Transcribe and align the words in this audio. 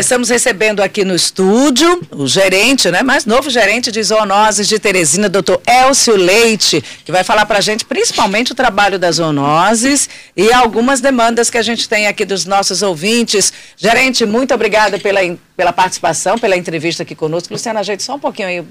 Estamos 0.00 0.28
recebendo 0.28 0.80
aqui 0.80 1.04
no 1.04 1.12
estúdio 1.12 2.00
o 2.12 2.24
gerente, 2.28 2.88
né, 2.88 3.02
mais 3.02 3.26
novo 3.26 3.50
gerente 3.50 3.90
de 3.90 4.00
zoonoses 4.00 4.68
de 4.68 4.78
Teresina, 4.78 5.28
doutor 5.28 5.60
Elcio 5.66 6.14
Leite, 6.14 6.80
que 7.04 7.10
vai 7.10 7.24
falar 7.24 7.44
para 7.46 7.58
a 7.58 7.60
gente 7.60 7.84
principalmente 7.84 8.52
o 8.52 8.54
trabalho 8.54 8.96
das 8.96 9.16
zoonoses 9.16 10.08
e 10.36 10.52
algumas 10.52 11.00
demandas 11.00 11.50
que 11.50 11.58
a 11.58 11.62
gente 11.62 11.88
tem 11.88 12.06
aqui 12.06 12.24
dos 12.24 12.44
nossos 12.44 12.80
ouvintes. 12.80 13.52
Gerente, 13.76 14.24
muito 14.24 14.54
obrigada 14.54 15.00
pela, 15.00 15.18
pela 15.56 15.72
participação, 15.72 16.38
pela 16.38 16.56
entrevista 16.56 17.02
aqui 17.02 17.16
conosco. 17.16 17.52
Luciana, 17.52 17.80
ajeite 17.80 18.04
só 18.04 18.14
um 18.14 18.20
pouquinho 18.20 18.46
aí 18.46 18.64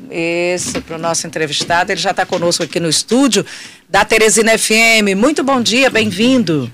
isso 0.55 0.81
para 0.81 0.95
o 0.95 0.99
nosso 0.99 1.27
entrevistado. 1.27 1.91
Ele 1.91 1.99
já 1.99 2.11
está 2.11 2.25
conosco 2.25 2.63
aqui 2.63 2.79
no 2.79 2.87
estúdio 2.87 3.45
da 3.89 4.05
Teresina 4.05 4.57
FM. 4.57 5.13
Muito 5.17 5.43
bom 5.43 5.61
dia, 5.61 5.89
bem-vindo. 5.89 6.71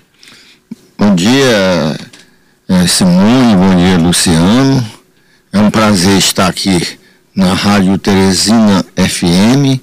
Bom 0.96 1.16
dia, 1.16 1.98
é, 2.76 2.88
Simone, 2.88 3.56
bom 3.56 3.76
dia, 3.76 3.98
Luciano. 3.98 4.86
É 5.52 5.60
um 5.60 5.70
prazer 5.70 6.18
estar 6.18 6.48
aqui 6.48 6.98
na 7.36 7.54
Rádio 7.54 7.98
Teresina 7.98 8.84
FM. 8.96 9.80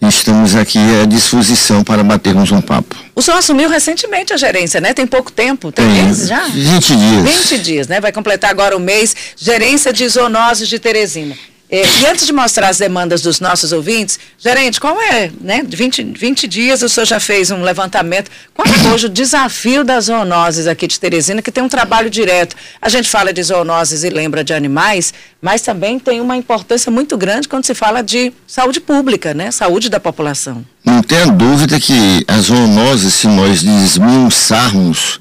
Estamos 0.00 0.54
aqui 0.54 0.78
à 1.02 1.06
disposição 1.06 1.82
para 1.82 2.04
batermos 2.04 2.52
um 2.52 2.60
papo. 2.60 2.94
O 3.16 3.22
senhor 3.22 3.38
assumiu 3.38 3.68
recentemente 3.68 4.32
a 4.32 4.36
gerência, 4.36 4.80
né? 4.80 4.94
Tem 4.94 5.06
pouco 5.06 5.32
tempo, 5.32 5.72
tem, 5.72 5.84
tem 5.84 6.04
meses 6.04 6.28
já? 6.28 6.44
20 6.44 6.96
dias. 6.96 7.48
20 7.50 7.58
dias, 7.58 7.88
né? 7.88 8.00
Vai 8.00 8.12
completar 8.12 8.50
agora 8.50 8.76
o 8.76 8.80
mês. 8.80 9.16
Gerência 9.36 9.92
de 9.92 10.08
zoonoses 10.08 10.68
de 10.68 10.78
Teresina. 10.78 11.34
É, 11.70 11.82
e 12.00 12.06
antes 12.06 12.26
de 12.26 12.32
mostrar 12.32 12.68
as 12.70 12.78
demandas 12.78 13.20
dos 13.20 13.40
nossos 13.40 13.72
ouvintes, 13.72 14.18
gerente, 14.38 14.80
qual 14.80 14.98
é, 15.02 15.30
né? 15.38 15.62
20, 15.66 16.02
20 16.02 16.48
dias 16.48 16.80
o 16.80 16.88
senhor 16.88 17.04
já 17.04 17.20
fez 17.20 17.50
um 17.50 17.62
levantamento. 17.62 18.30
Qual 18.54 18.66
é 18.66 18.94
hoje 18.94 19.04
o 19.04 19.08
desafio 19.08 19.84
das 19.84 20.06
zoonoses 20.06 20.66
aqui 20.66 20.86
de 20.86 20.98
Teresina, 20.98 21.42
que 21.42 21.52
tem 21.52 21.62
um 21.62 21.68
trabalho 21.68 22.08
direto? 22.08 22.56
A 22.80 22.88
gente 22.88 23.10
fala 23.10 23.34
de 23.34 23.42
zoonoses 23.42 24.02
e 24.02 24.08
lembra 24.08 24.42
de 24.42 24.54
animais, 24.54 25.12
mas 25.42 25.60
também 25.60 25.98
tem 25.98 26.22
uma 26.22 26.38
importância 26.38 26.90
muito 26.90 27.18
grande 27.18 27.46
quando 27.46 27.66
se 27.66 27.74
fala 27.74 28.02
de 28.02 28.32
saúde 28.46 28.80
pública, 28.80 29.34
né? 29.34 29.50
Saúde 29.50 29.90
da 29.90 30.00
população. 30.00 30.64
Não 30.82 31.02
tenha 31.02 31.26
dúvida 31.26 31.78
que 31.78 32.24
as 32.26 32.46
zoonoses, 32.46 33.12
se 33.12 33.26
nós 33.26 33.62
desmiuçarmos 33.62 35.20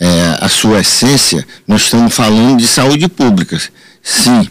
é, 0.00 0.38
a 0.40 0.48
sua 0.48 0.80
essência, 0.80 1.46
nós 1.68 1.82
estamos 1.82 2.14
falando 2.14 2.56
de 2.56 2.66
saúde 2.66 3.06
pública. 3.06 3.60
Sim. 4.02 4.48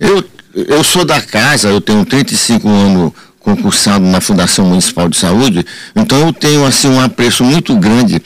Eu 0.00 0.24
eu 0.54 0.84
sou 0.84 1.04
da 1.04 1.20
casa, 1.20 1.68
eu 1.68 1.80
tenho 1.80 2.04
35 2.04 2.68
anos 2.68 3.12
concursado 3.40 4.04
na 4.04 4.20
Fundação 4.20 4.66
Municipal 4.66 5.08
de 5.08 5.16
Saúde, 5.16 5.66
então 5.94 6.18
eu 6.18 6.32
tenho 6.32 6.64
assim 6.64 6.88
um 6.88 7.00
apreço 7.00 7.44
muito 7.44 7.76
grande 7.76 8.22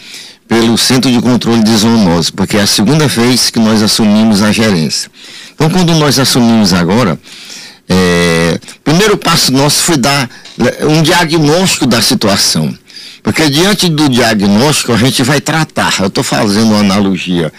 pelo 0.46 0.78
Centro 0.78 1.10
de 1.10 1.20
Controle 1.20 1.62
de 1.62 1.76
Zoonose, 1.76 2.32
porque 2.32 2.56
é 2.56 2.62
a 2.62 2.66
segunda 2.66 3.06
vez 3.06 3.50
que 3.50 3.58
nós 3.58 3.82
assumimos 3.82 4.42
a 4.42 4.50
gerência. 4.50 5.10
Então, 5.54 5.68
quando 5.68 5.94
nós 5.94 6.18
assumimos 6.18 6.72
agora, 6.72 7.18
é, 7.88 8.58
o 8.76 8.80
primeiro 8.80 9.16
passo 9.16 9.52
nosso 9.52 9.82
foi 9.82 9.96
dar 9.96 10.28
é, 10.58 10.86
um 10.86 11.02
diagnóstico 11.02 11.86
da 11.86 12.00
situação. 12.00 12.74
Porque 13.22 13.50
diante 13.50 13.88
do 13.88 14.08
diagnóstico 14.08 14.92
a 14.92 14.96
gente 14.96 15.22
vai 15.22 15.40
tratar. 15.40 15.94
Eu 16.00 16.06
estou 16.06 16.24
fazendo 16.24 16.68
uma 16.70 16.80
analogia 16.80 17.52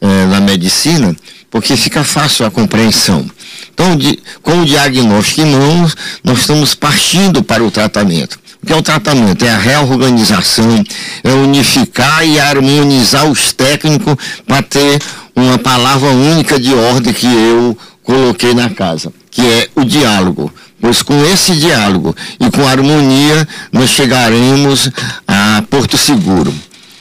é, 0.00 0.26
na 0.26 0.40
medicina, 0.40 1.16
porque 1.54 1.76
fica 1.76 2.02
fácil 2.02 2.44
a 2.44 2.50
compreensão. 2.50 3.24
Então, 3.72 3.96
de, 3.96 4.18
com 4.42 4.62
o 4.62 4.64
diagnóstico 4.64 5.42
em 5.42 5.52
mãos, 5.52 5.94
nós 6.24 6.40
estamos 6.40 6.74
partindo 6.74 7.44
para 7.44 7.62
o 7.62 7.70
tratamento. 7.70 8.40
O 8.60 8.66
que 8.66 8.72
é 8.72 8.76
o 8.76 8.82
tratamento? 8.82 9.44
É 9.44 9.50
a 9.50 9.58
reorganização, 9.58 10.84
é 11.22 11.30
unificar 11.30 12.26
e 12.26 12.40
harmonizar 12.40 13.30
os 13.30 13.52
técnicos 13.52 14.16
para 14.44 14.62
ter 14.62 15.00
uma 15.36 15.56
palavra 15.56 16.08
única 16.08 16.58
de 16.58 16.74
ordem 16.74 17.12
que 17.12 17.26
eu 17.26 17.78
coloquei 18.02 18.52
na 18.52 18.70
casa, 18.70 19.12
que 19.30 19.42
é 19.42 19.68
o 19.76 19.84
diálogo. 19.84 20.52
Pois 20.80 21.02
com 21.02 21.24
esse 21.24 21.54
diálogo 21.54 22.16
e 22.40 22.50
com 22.50 22.66
harmonia, 22.66 23.46
nós 23.70 23.90
chegaremos 23.90 24.90
a 25.28 25.62
Porto 25.70 25.96
Seguro. 25.96 26.52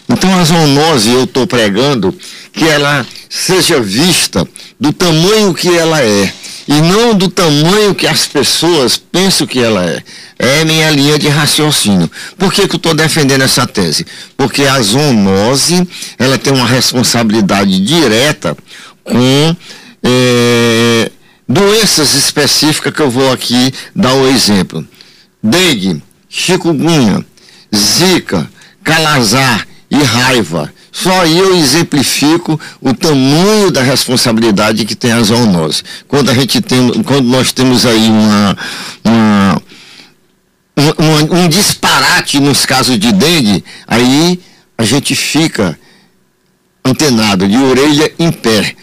Então 0.08 0.32
a 0.40 0.44
zoonose 0.44 1.10
eu 1.10 1.24
estou 1.24 1.48
pregando 1.48 2.16
que 2.54 2.66
ela 2.66 3.04
seja 3.36 3.82
vista 3.82 4.48
do 4.80 4.94
tamanho 4.94 5.56
que 5.56 5.76
ela 5.76 6.00
é 6.04 6.32
e 6.68 6.82
não 6.82 7.16
do 7.16 7.28
tamanho 7.28 7.96
que 7.96 8.06
as 8.06 8.28
pessoas 8.28 8.96
pensam 8.96 9.48
que 9.48 9.60
ela 9.60 9.84
é. 9.84 10.04
É 10.38 10.64
minha 10.64 10.92
linha 10.92 11.18
de 11.18 11.28
raciocínio. 11.30 12.10
Por 12.38 12.54
que, 12.54 12.68
que 12.68 12.76
eu 12.76 12.78
estou 12.78 12.94
defendendo 12.94 13.42
essa 13.42 13.66
tese? 13.66 14.06
Porque 14.38 14.64
a 14.64 14.80
zoonose 14.80 15.88
ela 16.20 16.38
tem 16.38 16.54
uma 16.54 16.68
responsabilidade 16.68 17.80
direta 17.80 18.56
com 19.04 19.56
é, 20.04 21.12
doenças 21.50 22.14
específicas 22.14 22.94
que 22.94 23.02
eu 23.02 23.10
vou 23.10 23.32
aqui 23.32 23.74
dar 23.96 24.14
o 24.14 24.28
exemplo. 24.28 24.88
Dengue, 25.42 26.02
chikungunya, 26.30 27.26
zika, 27.76 28.48
calazar 28.84 29.68
e 29.90 29.98
raiva 30.04 30.72
só 30.94 31.26
eu 31.26 31.56
exemplifico 31.56 32.58
o 32.80 32.94
tamanho 32.94 33.72
da 33.72 33.82
responsabilidade 33.82 34.86
que 34.86 34.96
tem 34.96 35.12
a 35.12 35.24
zoonose. 35.24 35.82
Quando 36.08 36.30
a 36.30 36.36
gente 36.36 36.62
tem, 36.62 37.02
quando 37.02 37.28
nós 37.28 37.52
temos 37.52 37.84
aí 37.84 38.08
uma, 38.10 38.58
uma, 39.04 39.62
uma 41.00 41.40
um 41.40 41.50
disparate 41.50 42.40
nos 42.40 42.64
casos 42.64 43.00
de 43.00 43.12
dengue, 43.12 43.66
aí 43.88 44.40
a 44.78 44.84
gente 44.84 45.16
fica 45.16 45.78
antenado, 46.86 47.48
de 47.48 47.58
orelha 47.58 48.14
em 48.20 48.32
pé. 48.32 48.76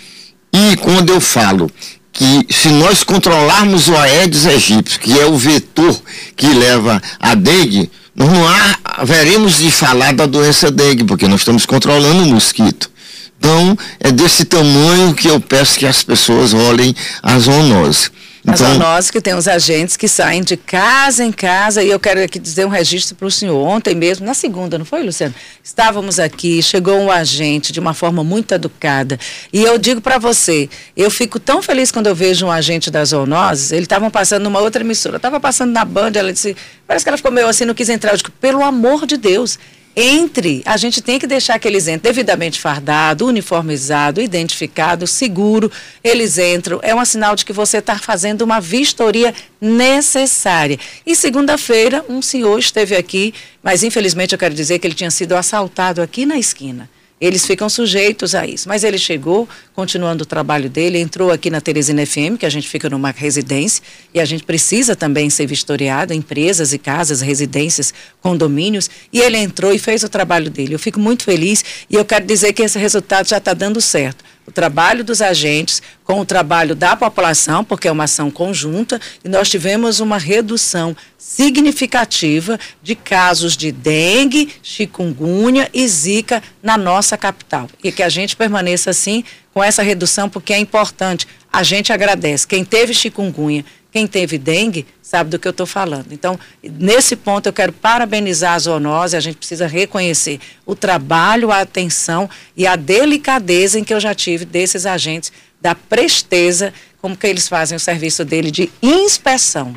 E 0.53 0.77
quando 0.79 1.11
eu 1.11 1.21
falo 1.21 1.71
que 2.13 2.45
se 2.51 2.71
nós 2.71 3.05
controlarmos 3.05 3.87
o 3.87 3.97
Aedes 3.97 4.47
aegypti, 4.47 4.99
que 4.99 5.17
é 5.17 5.27
o 5.27 5.39
vetor 5.39 5.97
que 6.35 6.49
leva 6.49 7.01
a 7.21 7.37
dengue, 7.37 7.89
não 8.15 8.49
há, 8.49 9.05
veremos 9.05 9.59
de 9.59 9.71
falar 9.71 10.13
da 10.13 10.27
doença 10.27 10.71
dengue, 10.71 11.05
porque 11.05 11.29
nós 11.29 11.41
estamos 11.41 11.65
controlando 11.65 12.23
o 12.23 12.27
mosquito. 12.27 12.91
Então, 13.39 13.77
é 13.99 14.13
desse 14.13 14.45
tamanho 14.45 15.15
que 15.15 15.29
eu 15.29 15.41
peço 15.41 15.79
que 15.79 15.87
as 15.87 16.03
pessoas 16.03 16.53
olhem 16.53 16.95
a 17.23 17.39
zoonose. 17.39 18.11
Então, 18.43 18.55
a 18.55 18.57
zoonose 18.57 19.13
que 19.13 19.21
tem 19.21 19.35
os 19.35 19.47
agentes 19.47 19.97
que 19.97 20.09
saem 20.09 20.43
de 20.43 20.57
casa 20.57 21.23
em 21.23 21.31
casa, 21.31 21.83
e 21.83 21.91
eu 21.91 22.01
quero 22.01 22.23
aqui 22.23 22.39
dizer 22.39 22.65
um 22.65 22.71
registro 22.71 23.15
para 23.15 23.27
o 23.27 23.31
senhor. 23.31 23.57
Ontem 23.67 23.95
mesmo, 23.95 24.25
na 24.25 24.33
segunda, 24.33 24.79
não 24.79 24.85
foi, 24.85 25.03
Luciano? 25.03 25.35
Estávamos 25.63 26.19
aqui, 26.19 26.63
chegou 26.63 26.99
um 26.99 27.11
agente 27.11 27.71
de 27.71 27.79
uma 27.79 27.93
forma 27.93 28.25
muito 28.25 28.53
educada. 28.53 29.19
E 29.53 29.63
eu 29.63 29.77
digo 29.77 30.01
para 30.01 30.19
você, 30.19 30.71
eu 30.97 31.11
fico 31.11 31.39
tão 31.39 31.61
feliz 31.61 31.93
quando 31.93 32.07
eu 32.07 32.15
vejo 32.15 32.47
um 32.47 32.51
agente 32.51 32.91
da 32.91 33.05
zoonose, 33.05 33.75
eles 33.75 33.85
estavam 33.85 34.11
passando 34.11 34.45
numa 34.45 34.61
outra 34.61 34.83
emissora, 34.83 35.17
estava 35.17 35.39
passando 35.39 35.73
na 35.73 35.85
Band, 35.85 36.13
ela 36.15 36.33
disse, 36.33 36.57
parece 36.87 37.05
que 37.05 37.09
ela 37.11 37.19
ficou 37.19 37.31
meio 37.31 37.47
assim, 37.47 37.67
não 37.67 37.75
quis 37.75 37.91
entrar. 37.91 38.13
Eu 38.13 38.17
digo, 38.17 38.31
pelo 38.41 38.65
amor 38.65 39.07
de 39.07 39.19
Deus, 39.19 39.59
entre, 39.95 40.63
a 40.65 40.77
gente 40.77 41.01
tem 41.01 41.19
que 41.19 41.27
deixar 41.27 41.59
que 41.59 41.67
eles 41.67 41.89
entrem 41.89 42.11
devidamente 42.11 42.61
fardado, 42.61 43.27
uniformizado, 43.27 44.21
identificado, 44.21 45.07
seguro. 45.07 45.71
Eles 46.03 46.39
entram. 46.39 46.81
É 46.83 46.95
um 46.95 47.05
sinal 47.05 47.37
de 47.37 47.45
que 47.45 47.53
você 47.53 47.79
está 47.79 47.99
fazendo 47.99 48.43
uma 48.43 48.61
vistoria 48.61 49.35
necessária. 49.61 50.79
E 51.07 51.15
segunda-feira, 51.15 52.05
um 52.09 52.23
senhor 52.23 52.59
esteve 52.59 52.97
aqui, 52.97 53.35
mas 53.63 53.83
infelizmente 53.83 54.33
eu 54.33 54.39
quero 54.39 54.55
dizer 54.55 54.79
que 54.79 54.87
ele 54.87 54.95
tinha 54.95 55.11
sido 55.11 55.35
assaltado 55.35 56.01
aqui 56.03 56.25
na 56.25 56.39
esquina 56.39 56.89
eles 57.21 57.45
ficam 57.47 57.69
sujeitos 57.69 58.35
a 58.35 58.47
isso. 58.47 58.69
Mas 58.69 58.83
ele 58.83 58.97
chegou, 58.97 59.49
continuando 59.75 60.23
o 60.23 60.27
trabalho 60.27 60.71
dele, 60.71 60.99
entrou 60.99 61.31
aqui 61.31 61.51
na 61.51 61.61
Teresina 61.61 62.07
FM, 62.07 62.39
que 62.39 62.47
a 62.47 62.51
gente 62.51 62.69
fica 62.69 62.89
numa 62.89 63.11
residência, 63.11 63.83
e 64.15 64.21
a 64.21 64.25
gente 64.25 64.43
precisa 64.45 64.97
também 64.97 65.29
ser 65.29 65.47
vistoriado, 65.47 66.15
empresas 66.15 66.73
e 66.73 66.79
casas, 66.79 67.21
residências, 67.21 67.93
condomínios, 68.23 68.89
e 69.13 69.21
ele 69.21 69.37
entrou 69.37 69.73
e 69.73 69.79
fez 69.79 70.03
o 70.03 70.09
trabalho 70.09 70.51
dele. 70.51 70.75
Eu 70.75 70.79
fico 70.79 70.99
muito 70.99 71.25
feliz 71.25 71.65
e 71.91 71.95
eu 71.95 72.05
quero 72.05 72.25
dizer 72.25 72.53
que 72.53 72.63
esse 72.63 72.79
resultado 72.79 73.29
já 73.29 73.37
está 73.37 73.53
dando 73.53 73.81
certo 73.81 74.30
o 74.47 74.53
trabalho 74.53 75.05
dos 75.05 75.23
agentes 75.23 75.81
com 76.05 76.21
o 76.21 76.25
trabalho 76.25 76.75
da 76.75 76.97
população, 76.97 77.65
porque 77.65 77.87
é 77.87 77.93
uma 77.93 78.05
ação 78.05 78.31
conjunta, 78.31 79.01
e 79.25 79.29
nós 79.29 79.49
tivemos 79.49 80.01
uma 80.01 80.19
redução 80.19 80.97
significativa 81.17 82.59
de 82.83 82.95
casos 82.95 83.57
de 83.57 83.71
dengue, 83.71 84.53
chikungunya 84.63 85.69
e 85.73 85.87
zika 85.87 86.43
na 86.63 86.77
nossa 86.77 87.17
capital. 87.17 87.69
E 87.83 87.93
que 87.93 88.03
a 88.03 88.09
gente 88.09 88.35
permaneça 88.35 88.91
assim 88.91 89.23
com 89.55 89.63
essa 89.63 89.83
redução, 89.83 90.29
porque 90.29 90.53
é 90.53 90.59
importante. 90.59 91.27
A 91.53 91.63
gente 91.63 91.93
agradece. 91.93 92.47
Quem 92.47 92.65
teve 92.65 92.95
chikungunya, 92.95 93.65
quem 93.91 94.07
teve 94.07 94.39
dengue, 94.39 94.87
sabe 95.03 95.31
do 95.31 95.39
que 95.39 95.49
eu 95.49 95.51
estou 95.51 95.67
falando. 95.67 96.13
Então, 96.13 96.39
nesse 96.63 97.17
ponto, 97.17 97.49
eu 97.49 97.53
quero 97.53 97.73
parabenizar 97.73 98.55
a 98.55 98.59
zoonose. 98.59 99.17
A 99.17 99.21
gente 99.21 99.37
precisa 99.37 99.67
reconhecer 99.67 100.39
o 100.65 100.75
trabalho, 100.75 101.51
a 101.51 101.61
atenção 101.61 102.31
e 102.57 102.67
a 102.67 102.77
delicadeza 102.77 103.79
em 103.79 103.85
que 103.85 103.93
eu 103.93 104.01
já 104.01 104.15
tive 104.15 104.45
desses 104.45 104.87
agentes, 104.87 105.33
da 105.61 105.75
presteza, 105.75 106.73
como 107.01 107.17
que 107.17 107.27
eles 107.27 107.49
fazem 107.49 107.77
o 107.77 107.81
serviço 107.81 108.25
dele 108.25 108.51
de 108.51 108.71
inspeção. 108.83 109.75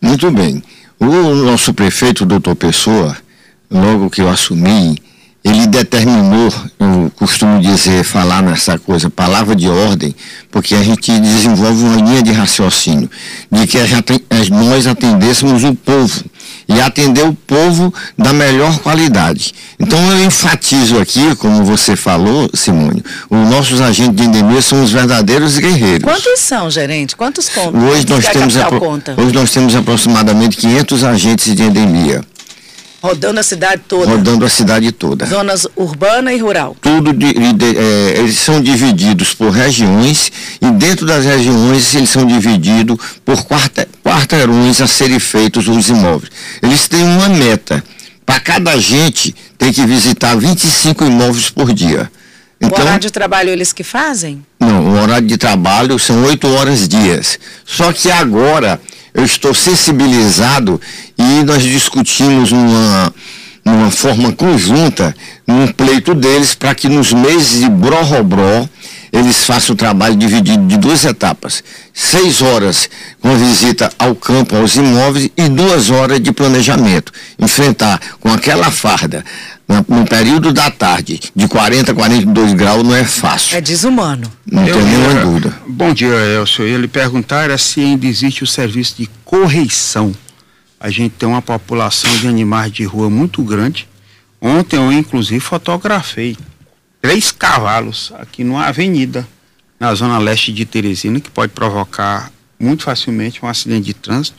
Muito 0.00 0.30
bem. 0.30 0.62
O 1.00 1.06
nosso 1.06 1.72
prefeito, 1.72 2.26
doutor 2.26 2.56
Pessoa, 2.56 3.16
logo 3.70 4.10
que 4.10 4.20
eu 4.20 4.28
assumi, 4.28 4.98
ele 5.48 5.66
determinou, 5.66 6.52
eu 6.78 7.12
costumo 7.16 7.60
dizer, 7.60 8.04
falar 8.04 8.42
nessa 8.42 8.78
coisa, 8.78 9.08
palavra 9.08 9.56
de 9.56 9.68
ordem, 9.68 10.14
porque 10.50 10.74
a 10.74 10.82
gente 10.82 11.18
desenvolve 11.20 11.82
uma 11.84 11.96
linha 11.96 12.22
de 12.22 12.32
raciocínio, 12.32 13.10
de 13.50 13.66
que 13.66 13.78
nós 14.50 14.86
atendêssemos 14.86 15.64
o 15.64 15.74
povo 15.74 16.24
e 16.68 16.80
atender 16.80 17.24
o 17.24 17.32
povo 17.32 17.92
da 18.16 18.32
melhor 18.32 18.78
qualidade. 18.80 19.54
Então 19.80 19.98
eu 20.12 20.24
enfatizo 20.24 20.98
aqui, 21.00 21.34
como 21.36 21.64
você 21.64 21.96
falou, 21.96 22.50
Simone, 22.52 23.02
os 23.30 23.48
nossos 23.48 23.80
agentes 23.80 24.16
de 24.16 24.24
endemia 24.24 24.60
são 24.60 24.82
os 24.82 24.92
verdadeiros 24.92 25.58
guerreiros. 25.58 26.04
Quantos 26.04 26.40
são, 26.40 26.70
gerente? 26.70 27.16
Quantos 27.16 27.48
contam? 27.48 27.80
Hoje 27.88 28.06
nós, 28.06 28.26
temos, 28.28 28.54
hoje 29.16 29.34
nós 29.34 29.50
temos 29.50 29.74
aproximadamente 29.74 30.58
500 30.58 31.04
agentes 31.04 31.54
de 31.54 31.62
endemia. 31.62 32.22
Rodando 33.00 33.38
a 33.38 33.42
cidade 33.42 33.82
toda. 33.86 34.10
Rodando 34.10 34.44
a 34.44 34.48
cidade 34.48 34.90
toda. 34.90 35.26
Zonas 35.26 35.68
urbana 35.76 36.32
e 36.32 36.38
rural. 36.38 36.76
Tudo 36.80 37.12
de, 37.12 37.32
de, 37.32 37.78
é, 37.78 38.18
eles 38.18 38.38
são 38.38 38.60
divididos 38.60 39.34
por 39.34 39.50
regiões 39.50 40.32
e 40.60 40.70
dentro 40.72 41.06
das 41.06 41.24
regiões 41.24 41.94
eles 41.94 42.10
são 42.10 42.26
divididos 42.26 42.98
por 43.24 43.44
quarta, 43.44 43.88
quarteirões 44.02 44.80
a 44.80 44.88
serem 44.88 45.20
feitos 45.20 45.68
os 45.68 45.88
imóveis. 45.88 46.32
Eles 46.60 46.88
têm 46.88 47.04
uma 47.04 47.28
meta. 47.28 47.84
Para 48.26 48.40
cada 48.40 48.72
agente 48.72 49.34
tem 49.56 49.72
que 49.72 49.86
visitar 49.86 50.36
25 50.36 51.04
imóveis 51.04 51.50
por 51.50 51.72
dia. 51.72 52.10
Então, 52.60 52.78
o 52.78 52.82
horário 52.82 53.00
de 53.00 53.10
trabalho 53.10 53.50
eles 53.50 53.72
que 53.72 53.84
fazem? 53.84 54.44
Não, 54.58 54.84
o 54.84 55.00
horário 55.00 55.26
de 55.26 55.36
trabalho 55.36 55.96
são 55.98 56.24
8 56.24 56.48
horas 56.48 56.88
dias. 56.88 57.38
Só 57.64 57.92
que 57.92 58.10
agora 58.10 58.80
eu 59.14 59.24
estou 59.24 59.54
sensibilizado 59.54 60.80
e 61.16 61.44
nós 61.44 61.62
discutimos 61.62 62.52
numa, 62.52 63.12
numa 63.64 63.90
forma 63.90 64.32
conjunta, 64.32 65.14
num 65.46 65.66
pleito 65.68 66.14
deles, 66.14 66.54
para 66.54 66.74
que 66.74 66.88
nos 66.88 67.12
meses 67.12 67.60
de 67.60 67.68
bró-robró 67.68 68.68
eles 69.12 69.44
façam 69.44 69.74
o 69.74 69.76
trabalho 69.76 70.16
dividido 70.16 70.66
de 70.66 70.76
duas 70.76 71.04
etapas. 71.04 71.64
Seis 71.94 72.42
horas 72.42 72.88
com 73.20 73.34
visita 73.36 73.90
ao 73.98 74.14
campo, 74.14 74.54
aos 74.56 74.76
imóveis 74.76 75.30
e 75.36 75.48
duas 75.48 75.90
horas 75.90 76.20
de 76.20 76.30
planejamento. 76.30 77.12
Enfrentar 77.38 78.00
com 78.20 78.30
aquela 78.30 78.70
farda 78.70 79.24
no 79.86 80.06
período 80.06 80.52
da 80.52 80.70
tarde, 80.70 81.20
de 81.34 81.46
40 81.46 81.92
a 81.92 81.94
42 81.94 82.54
graus, 82.54 82.82
não 82.82 82.94
é 82.94 83.04
fácil. 83.04 83.56
É 83.56 83.60
desumano. 83.60 84.30
Não 84.50 84.64
tem 84.64 84.82
nenhuma 84.82 85.14
dúvida. 85.20 85.60
Bom 85.68 85.92
dia, 85.92 86.08
Elcio. 86.08 86.64
Ele 86.64 86.88
perguntar 86.88 87.56
se 87.58 87.80
ainda 87.80 88.06
existe 88.06 88.42
o 88.42 88.46
serviço 88.46 88.96
de 88.96 89.08
correição. 89.24 90.14
A 90.80 90.90
gente 90.90 91.12
tem 91.12 91.28
uma 91.28 91.42
população 91.42 92.10
de 92.16 92.26
animais 92.26 92.72
de 92.72 92.84
rua 92.84 93.10
muito 93.10 93.42
grande. 93.42 93.86
Ontem 94.40 94.76
eu, 94.76 94.90
inclusive, 94.90 95.40
fotografei 95.40 96.36
três 97.02 97.30
cavalos 97.30 98.12
aqui 98.18 98.42
numa 98.42 98.66
avenida, 98.66 99.26
na 99.78 99.94
zona 99.94 100.18
leste 100.18 100.52
de 100.52 100.64
Teresina, 100.64 101.20
que 101.20 101.30
pode 101.30 101.52
provocar 101.52 102.32
muito 102.58 102.84
facilmente 102.84 103.44
um 103.44 103.48
acidente 103.48 103.86
de 103.86 103.94
trânsito. 103.94 104.36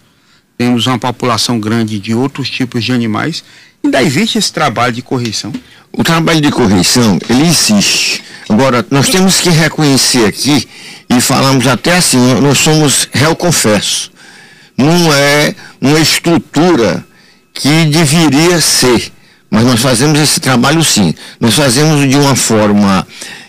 Temos 0.58 0.88
uma 0.88 0.98
população 0.98 1.60
grande 1.60 2.00
de 2.00 2.14
outros 2.14 2.50
tipos 2.50 2.84
de 2.84 2.92
animais 2.92 3.44
Ainda 3.84 4.02
existe 4.04 4.38
esse 4.38 4.52
trabalho 4.52 4.94
de 4.94 5.02
correção? 5.02 5.54
O 5.92 6.04
trabalho 6.04 6.42
de 6.42 6.52
correção, 6.52 7.20
ele 7.30 7.48
existe. 7.48 8.24
Agora, 8.48 8.86
nós 8.90 9.10
temos 9.10 9.40
que 9.40 9.50
reconhecer 9.50 10.26
aqui, 10.26 10.68
e 11.10 11.22
falamos 11.22 11.68
até 11.68 11.98
assim, 11.98 12.36
nós 12.42 12.58
somos 12.58 13.08
réu 13.12 13.36
confesso. 13.36 14.12
Não 14.78 15.14
é 15.14 15.56
uma 15.82 16.00
estrutura 16.00 17.06
que 17.54 17.86
deveria 17.86 18.62
ser. 18.62 19.12
Mas 19.52 19.64
nós 19.64 19.82
fazemos 19.82 20.20
esse 20.20 20.40
trabalho 20.40 20.84
sim. 20.84 21.14
Nós 21.40 21.56
fazemos 21.56 22.08
de 22.08 22.16
uma 22.16 22.36
forma 22.36 23.06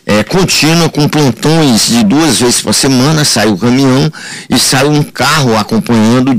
é, 0.06 0.24
contínua, 0.24 0.88
com 0.88 1.08
plantões 1.08 1.88
de 1.88 2.02
duas 2.02 2.40
vezes 2.40 2.60
por 2.60 2.74
semana, 2.74 3.24
sai 3.24 3.48
o 3.48 3.56
caminhão 3.56 4.10
e 4.48 4.58
sai 4.58 4.86
um 4.86 5.02
carro 5.02 5.56
acompanhando, 5.56 6.36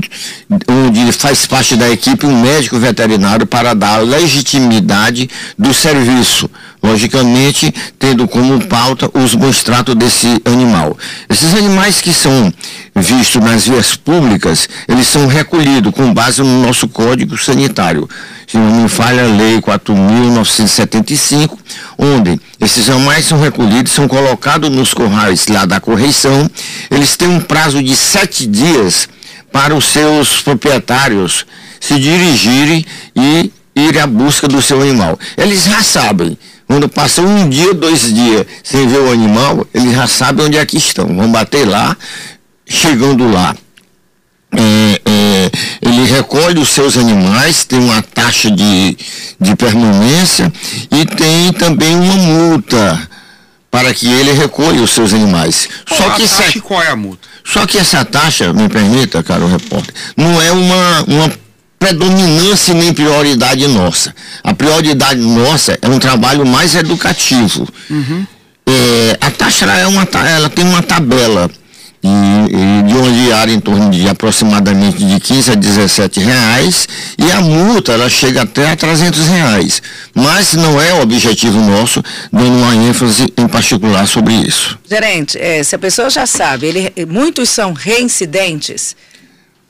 onde 0.68 1.12
faz 1.12 1.46
parte 1.46 1.76
da 1.76 1.88
equipe 1.88 2.26
um 2.26 2.40
médico 2.40 2.78
veterinário 2.78 3.46
para 3.46 3.74
dar 3.74 3.98
legitimidade 3.98 5.30
do 5.58 5.72
serviço. 5.72 6.50
Logicamente, 6.82 7.72
tendo 7.96 8.26
como 8.26 8.60
pauta 8.66 9.08
os 9.14 9.36
bons 9.36 9.62
tratos 9.62 9.94
desse 9.94 10.42
animal. 10.44 10.98
Esses 11.30 11.54
animais 11.54 12.00
que 12.00 12.12
são 12.12 12.52
vistos 12.96 13.40
nas 13.40 13.68
vias 13.68 13.94
públicas, 13.94 14.68
eles 14.88 15.06
são 15.06 15.28
recolhidos 15.28 15.94
com 15.94 16.12
base 16.12 16.42
no 16.42 16.66
nosso 16.66 16.88
Código 16.88 17.38
Sanitário 17.38 18.08
se 18.52 18.58
não 18.58 18.82
me 18.82 18.88
falha 18.88 19.24
a 19.24 19.28
lei 19.28 19.62
4.975, 19.62 21.56
onde 21.96 22.38
esses 22.60 22.90
animais 22.90 23.24
são 23.24 23.40
recolhidos, 23.40 23.92
são 23.92 24.06
colocados 24.06 24.68
nos 24.68 24.92
corrais 24.92 25.46
lá 25.48 25.64
da 25.64 25.80
correição, 25.80 26.50
eles 26.90 27.16
têm 27.16 27.28
um 27.28 27.40
prazo 27.40 27.82
de 27.82 27.96
sete 27.96 28.46
dias 28.46 29.08
para 29.50 29.74
os 29.74 29.86
seus 29.86 30.42
proprietários 30.42 31.46
se 31.80 31.98
dirigirem 31.98 32.84
e 33.16 33.50
ir 33.74 33.98
à 33.98 34.06
busca 34.06 34.46
do 34.46 34.60
seu 34.60 34.82
animal. 34.82 35.18
Eles 35.38 35.64
já 35.64 35.82
sabem, 35.82 36.36
quando 36.66 36.90
passam 36.90 37.24
um 37.24 37.48
dia, 37.48 37.72
dois 37.72 38.12
dias 38.12 38.44
sem 38.62 38.86
ver 38.86 38.98
o 38.98 39.12
animal, 39.12 39.66
eles 39.72 39.94
já 39.94 40.06
sabem 40.06 40.44
onde 40.44 40.58
é 40.58 40.66
que 40.66 40.76
estão. 40.76 41.06
Vão 41.06 41.32
bater 41.32 41.66
lá, 41.66 41.96
chegando 42.66 43.32
lá. 43.32 43.56
É, 44.54 45.00
é, 45.06 45.21
ele 45.80 46.04
recolhe 46.04 46.60
os 46.60 46.68
seus 46.68 46.96
animais, 46.96 47.64
tem 47.64 47.78
uma 47.78 48.02
taxa 48.02 48.50
de, 48.50 48.96
de 49.40 49.56
permanência 49.56 50.52
e 50.90 51.04
tem 51.04 51.52
também 51.52 51.94
uma 51.94 52.14
multa 52.14 53.08
para 53.70 53.92
que 53.94 54.06
ele 54.06 54.32
recolha 54.32 54.82
os 54.82 54.90
seus 54.90 55.14
animais. 55.14 55.68
Qual 55.88 56.00
só 56.00 56.10
que 56.10 56.28
taxa, 56.28 56.60
qual 56.60 56.82
é 56.82 56.88
a 56.88 56.96
multa? 56.96 57.26
Só 57.44 57.66
que 57.66 57.78
essa 57.78 58.04
taxa, 58.04 58.52
me 58.52 58.68
permita, 58.68 59.22
caro 59.22 59.46
repórter, 59.46 59.94
não 60.16 60.40
é 60.40 60.52
uma, 60.52 61.02
uma 61.08 61.32
predominância 61.78 62.74
nem 62.74 62.92
prioridade 62.92 63.66
nossa. 63.66 64.14
A 64.44 64.54
prioridade 64.54 65.20
nossa 65.20 65.78
é 65.80 65.88
um 65.88 65.98
trabalho 65.98 66.46
mais 66.46 66.74
educativo. 66.74 67.66
Uhum. 67.90 68.26
É, 68.66 69.18
a 69.20 69.30
taxa 69.30 69.64
é 69.66 69.86
uma, 69.86 70.06
ela 70.28 70.48
tem 70.48 70.64
uma 70.64 70.82
tabela 70.82 71.50
e, 72.02 72.82
de 72.82 72.94
uma 72.94 73.10
diária 73.12 73.52
em 73.52 73.60
torno 73.60 73.90
de 73.90 74.08
aproximadamente 74.08 75.04
de 75.04 75.20
15 75.20 75.52
a 75.52 75.54
17 75.54 76.20
reais 76.20 76.88
e 77.16 77.30
a 77.30 77.40
multa 77.40 77.92
ela 77.92 78.08
chega 78.08 78.42
até 78.42 78.70
a 78.70 78.76
300 78.76 79.28
reais. 79.28 79.82
Mas 80.14 80.54
não 80.54 80.80
é 80.80 80.92
o 80.94 81.02
objetivo 81.02 81.60
nosso, 81.60 82.02
dando 82.32 82.58
uma 82.58 82.74
ênfase 82.74 83.32
em 83.36 83.46
particular 83.46 84.06
sobre 84.06 84.34
isso. 84.34 84.78
Gerente, 84.88 85.38
é, 85.38 85.62
se 85.62 85.74
a 85.74 85.78
pessoa 85.78 86.10
já 86.10 86.26
sabe, 86.26 86.66
ele, 86.66 86.92
muitos 87.06 87.48
são 87.48 87.72
reincidentes. 87.72 88.96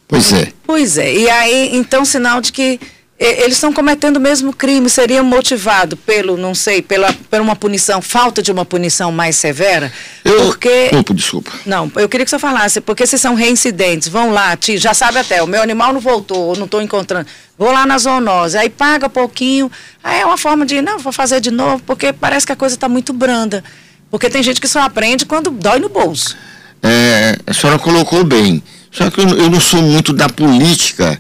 Pois 0.09 0.33
é. 0.33 0.49
Pois 0.67 0.99
é. 0.99 1.15
E 1.15 1.29
aí, 1.29 1.71
então, 1.73 2.05
sinal 2.05 2.41
de 2.41 2.53
que 2.53 2.81
eles 3.25 3.55
estão 3.55 3.73
cometendo 3.73 4.17
o 4.17 4.21
mesmo 4.21 4.53
crime, 4.53 4.91
seria 4.91 5.23
motivado 5.23 5.97
pelo, 5.97 6.37
não 6.37 6.55
sei, 6.55 6.83
pela, 6.83 7.13
por 7.31 7.41
uma 7.41 7.55
punição, 7.55 8.03
falta 8.03 8.43
de 8.43 8.51
uma 8.51 8.65
punição 8.65 9.13
mais 9.13 9.37
severa? 9.37 9.93
Eu, 10.25 10.47
porque... 10.47 10.85
Desculpa, 10.85 11.15
desculpa. 11.15 11.53
Não, 11.65 11.91
eu 11.97 12.09
queria 12.09 12.25
que 12.25 12.31
você 12.31 12.39
falasse, 12.39 12.81
porque 12.81 13.07
se 13.07 13.17
são 13.19 13.35
reincidentes, 13.35 14.09
vão 14.09 14.33
lá, 14.33 14.59
já 14.77 14.93
sabe 14.93 15.19
até, 15.19 15.43
o 15.43 15.47
meu 15.47 15.63
animal 15.63 15.93
não 15.93 16.01
voltou, 16.01 16.57
não 16.57 16.65
estou 16.65 16.83
encontrando, 16.83 17.27
vou 17.57 17.71
lá 17.71 17.87
na 17.87 17.97
zoonose, 17.97 18.59
aí 18.59 18.69
paga 18.69 19.09
pouquinho, 19.09 19.71
aí 20.03 20.21
é 20.21 20.27
uma 20.27 20.39
forma 20.39 20.67
de, 20.67 20.83
não, 20.83 20.99
vou 20.99 21.13
fazer 21.13 21.41
de 21.41 21.51
novo, 21.51 21.83
porque 21.87 22.13
parece 22.13 22.45
que 22.45 22.53
a 22.53 22.57
coisa 22.57 22.75
está 22.75 22.89
muito 22.89 23.13
branda. 23.13 23.63
Porque 24.11 24.29
tem 24.29 24.43
gente 24.43 24.61
que 24.61 24.69
só 24.69 24.81
aprende 24.81 25.25
quando 25.25 25.51
dói 25.51 25.79
no 25.79 25.89
bolso. 25.89 26.37
É, 26.83 27.39
a 27.47 27.55
senhora 27.55 27.79
colocou 27.79 28.23
bem, 28.25 28.63
só 28.91 29.09
que 29.09 29.21
eu, 29.21 29.29
eu 29.29 29.49
não 29.49 29.61
sou 29.61 29.81
muito 29.81 30.13
da 30.13 30.29
política, 30.29 31.19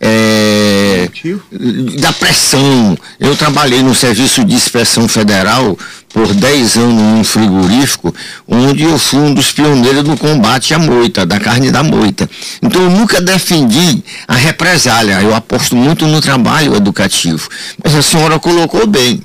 é, 0.00 1.08
da 2.00 2.12
pressão. 2.12 2.96
Eu 3.18 3.36
trabalhei 3.36 3.82
no 3.82 3.94
Serviço 3.94 4.44
de 4.44 4.54
Inspeção 4.54 5.06
Federal 5.08 5.78
por 6.12 6.32
10 6.32 6.76
anos 6.76 6.94
num 6.94 7.24
frigorífico, 7.24 8.14
onde 8.46 8.82
eu 8.82 8.98
fui 8.98 9.20
um 9.20 9.32
dos 9.32 9.50
pioneiros 9.50 10.04
no 10.04 10.16
combate 10.16 10.74
à 10.74 10.78
moita, 10.78 11.24
da 11.24 11.40
carne 11.40 11.70
da 11.70 11.82
moita. 11.82 12.28
Então 12.60 12.82
eu 12.82 12.90
nunca 12.90 13.20
defendi 13.20 14.02
a 14.28 14.34
represália, 14.34 15.22
eu 15.22 15.34
aposto 15.34 15.74
muito 15.74 16.06
no 16.06 16.20
trabalho 16.20 16.74
educativo. 16.76 17.48
Mas 17.82 17.94
a 17.94 18.02
senhora 18.02 18.38
colocou 18.38 18.86
bem 18.86 19.22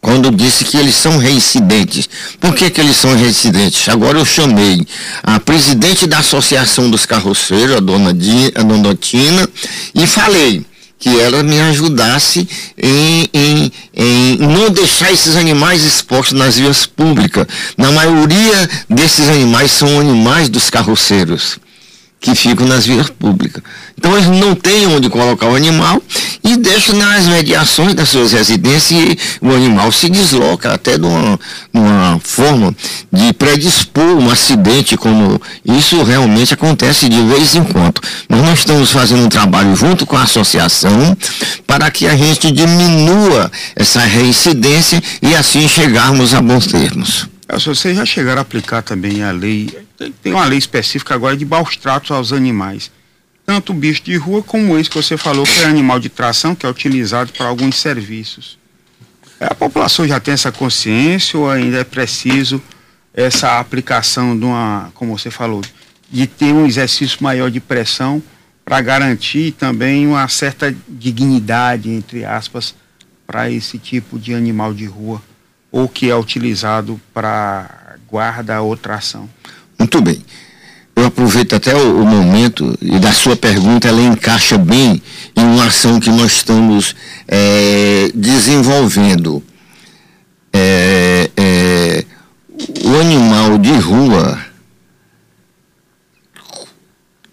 quando 0.00 0.30
disse 0.30 0.64
que 0.64 0.76
eles 0.76 0.94
são 0.94 1.18
reincidentes. 1.18 2.08
Por 2.40 2.54
que, 2.54 2.70
que 2.70 2.80
eles 2.80 2.96
são 2.96 3.14
reincidentes? 3.16 3.88
Agora 3.88 4.16
eu 4.16 4.24
chamei 4.24 4.86
a 5.22 5.40
presidente 5.40 6.06
da 6.06 6.18
Associação 6.18 6.88
dos 6.88 7.04
Carroceiros, 7.04 7.76
a 7.76 7.80
dona, 7.80 8.14
Di, 8.14 8.52
a 8.54 8.62
dona 8.62 8.94
Tina, 8.94 9.48
e 9.94 10.06
falei 10.06 10.64
que 10.98 11.20
ela 11.20 11.42
me 11.42 11.60
ajudasse 11.60 12.48
em, 12.76 13.28
em, 13.32 13.72
em, 13.94 14.36
não 14.38 14.70
deixar 14.70 15.12
esses 15.12 15.36
animais 15.36 15.84
expostos 15.84 16.38
nas 16.38 16.56
vias 16.56 16.86
públicas. 16.86 17.46
Na 17.76 17.90
maioria 17.92 18.70
desses 18.88 19.28
animais 19.28 19.70
são 19.70 20.00
animais 20.00 20.48
dos 20.48 20.70
carroceiros. 20.70 21.58
Que 22.20 22.34
ficam 22.34 22.66
nas 22.66 22.86
vias 22.86 23.08
públicas. 23.10 23.62
Então 23.96 24.16
eles 24.16 24.26
não 24.26 24.54
têm 24.54 24.86
onde 24.86 25.08
colocar 25.08 25.46
o 25.46 25.54
animal 25.54 26.02
e 26.42 26.56
deixam 26.56 26.96
nas 26.96 27.26
mediações 27.26 27.94
das 27.94 28.08
suas 28.08 28.32
residências 28.32 28.90
e 28.90 29.18
o 29.40 29.54
animal 29.54 29.90
se 29.92 30.08
desloca 30.08 30.72
até 30.72 30.98
de 30.98 31.04
uma, 31.04 31.38
uma 31.72 32.20
forma 32.22 32.74
de 33.12 33.32
predispor 33.32 34.04
um 34.04 34.30
acidente 34.30 34.96
como 34.96 35.40
isso 35.64 36.02
realmente 36.02 36.54
acontece 36.54 37.08
de 37.08 37.22
vez 37.22 37.54
em 37.54 37.64
quando. 37.64 38.00
Mas 38.28 38.42
nós 38.42 38.58
estamos 38.60 38.90
fazendo 38.90 39.24
um 39.24 39.28
trabalho 39.28 39.74
junto 39.76 40.06
com 40.06 40.16
a 40.16 40.22
associação 40.22 41.16
para 41.66 41.90
que 41.90 42.06
a 42.06 42.16
gente 42.16 42.50
diminua 42.50 43.50
essa 43.74 44.00
reincidência 44.00 45.02
e 45.22 45.34
assim 45.34 45.68
chegarmos 45.68 46.34
a 46.34 46.40
bons 46.40 46.66
termos. 46.66 47.35
É, 47.48 47.58
vocês 47.58 47.96
já 47.96 48.04
chegaram 48.04 48.38
a 48.38 48.42
aplicar 48.42 48.82
também 48.82 49.22
a 49.22 49.30
lei, 49.30 49.70
tem 50.22 50.32
uma 50.32 50.44
lei 50.44 50.58
específica 50.58 51.14
agora 51.14 51.36
de 51.36 51.44
maus 51.44 51.76
tratos 51.76 52.10
aos 52.10 52.32
animais. 52.32 52.90
Tanto 53.44 53.72
o 53.72 53.74
bicho 53.74 54.02
de 54.02 54.16
rua 54.16 54.42
como 54.42 54.76
esse 54.76 54.90
que 54.90 54.96
você 54.96 55.16
falou, 55.16 55.44
que 55.44 55.60
é 55.60 55.66
animal 55.66 56.00
de 56.00 56.08
tração, 56.08 56.54
que 56.54 56.66
é 56.66 56.68
utilizado 56.68 57.32
para 57.32 57.46
alguns 57.46 57.76
serviços. 57.76 58.58
A 59.38 59.54
população 59.54 60.08
já 60.08 60.18
tem 60.18 60.34
essa 60.34 60.50
consciência 60.50 61.38
ou 61.38 61.48
ainda 61.48 61.78
é 61.78 61.84
preciso 61.84 62.60
essa 63.14 63.60
aplicação 63.60 64.36
de 64.36 64.44
uma, 64.44 64.90
como 64.94 65.16
você 65.16 65.30
falou, 65.30 65.62
de 66.10 66.26
ter 66.26 66.52
um 66.52 66.66
exercício 66.66 67.22
maior 67.22 67.50
de 67.50 67.60
pressão 67.60 68.20
para 68.64 68.80
garantir 68.80 69.52
também 69.52 70.06
uma 70.06 70.26
certa 70.26 70.74
dignidade, 70.88 71.88
entre 71.88 72.24
aspas, 72.24 72.74
para 73.26 73.48
esse 73.48 73.78
tipo 73.78 74.18
de 74.18 74.34
animal 74.34 74.74
de 74.74 74.86
rua? 74.86 75.22
Ou 75.70 75.88
que 75.88 76.10
é 76.10 76.16
utilizado 76.16 77.00
para 77.12 77.96
guarda 78.08 78.60
ou 78.62 78.76
tração. 78.76 79.28
Muito 79.78 80.00
bem. 80.00 80.24
Eu 80.94 81.06
aproveito 81.06 81.54
até 81.54 81.74
o, 81.74 82.00
o, 82.00 82.06
momento 82.06 82.76
e 82.80 82.98
da 82.98 83.12
sua 83.12 83.36
pergunta, 83.36 83.86
ela 83.86 84.00
encaixa 84.00 84.56
bem 84.56 85.02
em 85.36 85.44
uma 85.44 85.66
ação 85.66 86.00
que 86.00 86.08
nós 86.08 86.32
estamos 86.32 86.96
é, 87.28 88.10
desenvolvendo. 88.14 89.42
É, 90.50 91.30
é, 91.36 92.04
o 92.82 92.98
animal 92.98 93.58
de 93.58 93.72
rua, 93.72 94.40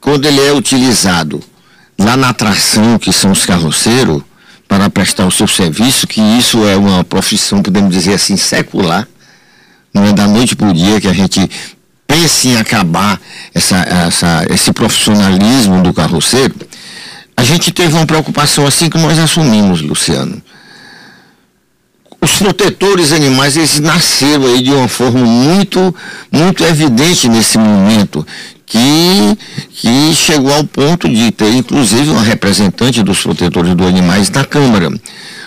quando 0.02 0.26
ele 0.26 0.42
é 0.42 0.52
utilizado 0.52 1.42
lá 1.98 2.18
na 2.18 2.30
atração, 2.30 3.00
que 3.00 3.14
são 3.14 3.32
os 3.32 3.46
carroceiros, 3.46 4.22
para 4.68 4.90
prestar 4.90 5.26
o 5.26 5.32
seu 5.32 5.48
serviço, 5.48 6.08
que 6.08 6.22
isso 6.22 6.66
é 6.66 6.76
uma 6.76 7.04
profissão, 7.04 7.62
podemos 7.62 7.94
dizer 7.94 8.14
assim, 8.14 8.38
secular. 8.38 9.08
Não 9.94 10.06
é 10.06 10.14
da 10.14 10.28
noite 10.28 10.56
para 10.56 10.70
o 10.70 10.74
dia 10.74 11.00
que 11.00 11.08
a 11.08 11.14
gente 11.14 11.48
pense 12.08 12.48
em 12.48 12.58
acabar 12.58 13.20
essa, 13.54 13.78
essa, 13.78 14.46
esse 14.50 14.72
profissionalismo 14.74 15.82
do 15.84 15.94
carroceiro. 15.94 16.56
A 17.36 17.44
gente 17.44 17.72
teve 17.72 17.94
uma 17.94 18.06
preocupação 18.06 18.66
assim 18.66 18.90
que 18.90 18.98
nós 18.98 19.18
assumimos, 19.20 19.82
Luciano. 19.82 20.42
Os 22.22 22.38
protetores 22.38 23.12
animais, 23.12 23.58
eles 23.58 23.80
nasceram 23.80 24.46
aí 24.46 24.62
de 24.62 24.72
uma 24.72 24.88
forma 24.88 25.26
muito, 25.26 25.94
muito 26.32 26.64
evidente 26.64 27.28
nesse 27.28 27.58
momento 27.58 28.26
que, 28.66 29.38
que 29.72 30.14
chegou 30.16 30.54
ao 30.54 30.64
ponto 30.64 31.08
de 31.08 31.32
ter, 31.32 31.54
inclusive, 31.54 32.10
uma 32.10 32.24
representante 32.24 33.04
dos 33.04 33.22
protetores 33.22 33.76
dos 33.76 33.88
animais 33.88 34.30
na 34.30 34.46
Câmara. 34.46 34.90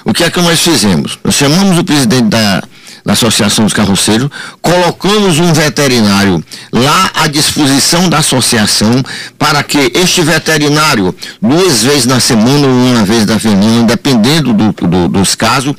O 0.05 0.13
que 0.13 0.25
é 0.25 0.31
que 0.31 0.41
nós 0.41 0.61
fizemos? 0.61 1.19
Nós 1.25 1.35
chamamos 1.35 1.79
o 1.79 1.85
presidente 1.85 2.29
da, 2.29 2.63
da 3.05 3.13
Associação 3.13 3.65
dos 3.65 3.73
Carroceiros, 3.73 4.29
colocamos 4.61 5.39
um 5.39 5.53
veterinário 5.53 6.43
lá 6.73 7.11
à 7.15 7.29
disposição 7.29 8.09
da 8.09 8.19
associação 8.19 9.03
para 9.39 9.63
que 9.63 9.93
este 9.95 10.23
veterinário, 10.23 11.15
duas 11.41 11.85
vezes 11.85 12.07
na 12.07 12.19
semana 12.19 12.67
ou 12.67 12.73
uma 12.73 13.05
vez 13.05 13.25
na 13.25 13.39
semana, 13.39 13.85
dependendo 13.85 14.53
do, 14.53 14.73
do, 14.73 15.09
dos 15.09 15.37
casos, 15.37 15.73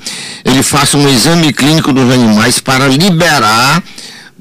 ele 0.44 0.64
faça 0.64 0.98
um 0.98 1.08
exame 1.10 1.52
clínico 1.52 1.92
dos 1.92 2.10
animais 2.12 2.60
para 2.60 2.88
liberar 2.88 3.84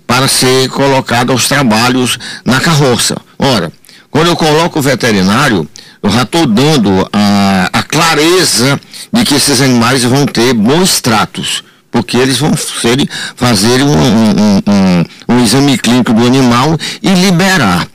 para 0.06 0.28
ser 0.28 0.68
colocado 0.68 1.32
aos 1.32 1.48
trabalhos 1.48 2.18
na 2.44 2.60
carroça. 2.60 3.16
Ora, 3.38 3.72
quando 4.10 4.28
eu 4.28 4.36
coloco 4.36 4.78
o 4.78 4.82
veterinário, 4.82 5.68
eu 6.02 6.10
já 6.10 6.22
estou 6.22 6.46
dando 6.46 7.08
a, 7.12 7.68
a 7.72 7.82
clareza 7.82 8.80
de 9.12 9.24
que 9.24 9.34
esses 9.34 9.60
animais 9.60 10.04
vão 10.04 10.24
ter 10.26 10.54
bons 10.54 11.00
tratos 11.00 11.64
porque 11.96 12.18
eles 12.18 12.36
vão 12.36 12.54
ser, 12.54 13.08
fazer 13.34 13.82
um, 13.82 13.90
um, 13.90 14.62
um, 14.66 15.04
um, 15.30 15.42
exame 15.42 15.78
clínico 15.78 16.12
do 16.12 16.26
animal 16.26 16.76
e 17.02 17.08
liberar. 17.08 17.88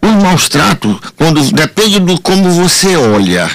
Os 0.00 0.22
maus 0.22 0.48
tratos, 0.48 0.96
quando 1.16 1.42
depende 1.50 1.98
do 1.98 2.20
como 2.20 2.48
você 2.50 2.96
olha. 2.96 3.50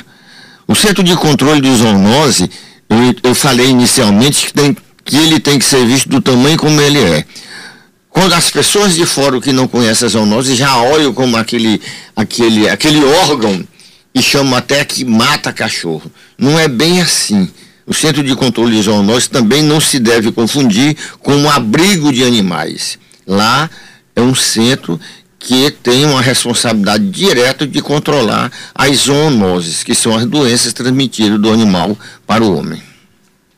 O 0.68 0.76
centro 0.76 1.04
de 1.04 1.16
controle 1.16 1.62
de 1.62 1.74
zoonose, 1.74 2.50
eu, 2.90 3.16
eu 3.24 3.34
falei 3.34 3.70
inicialmente 3.70 4.48
que, 4.48 4.54
tem, 4.54 4.78
que 5.06 5.16
ele 5.16 5.40
tem 5.40 5.58
que 5.58 5.64
ser 5.64 5.86
visto 5.86 6.10
do 6.10 6.20
tamanho 6.20 6.58
como 6.58 6.82
ele 6.82 7.00
é. 7.00 7.26
Quando 8.14 8.34
as 8.34 8.52
pessoas 8.52 8.94
de 8.94 9.08
fora 9.08 9.42
que 9.42 9.52
não 9.52 9.68
conhecem 9.68 10.06
a 10.06 10.10
zoonose 10.10 10.56
já 10.56 10.78
olham 10.78 11.12
como 11.12 11.36
aquele, 11.36 11.82
aquele, 12.16 12.70
aquele 12.70 13.04
órgão 13.04 13.68
e 14.14 14.22
chamam 14.22 14.56
até 14.56 14.86
que 14.86 15.04
mata 15.04 15.52
cachorro. 15.52 16.12
Não 16.38 16.60
é 16.60 16.68
bem 16.68 17.02
assim. 17.02 17.50
O 17.88 17.94
Centro 17.94 18.24
de 18.24 18.36
Controle 18.36 18.76
de 18.76 18.84
Zoonose 18.84 19.28
também 19.28 19.64
não 19.64 19.82
se 19.82 20.00
deve 20.00 20.32
confundir 20.32 20.96
com 21.20 21.36
um 21.36 21.50
abrigo 21.50 22.14
de 22.14 22.24
animais. 22.24 23.00
Lá 23.26 23.68
é 24.16 24.22
um 24.22 24.36
centro 24.36 25.00
que 25.40 25.72
tem 25.72 26.06
uma 26.06 26.22
responsabilidade 26.22 27.10
direta 27.10 27.66
de 27.66 27.82
controlar 27.82 28.52
as 28.76 28.98
zoonoses, 28.98 29.84
que 29.84 29.96
são 29.96 30.16
as 30.16 30.26
doenças 30.28 30.72
transmitidas 30.72 31.40
do 31.40 31.52
animal 31.52 31.98
para 32.28 32.44
o 32.44 32.56
homem. 32.56 32.82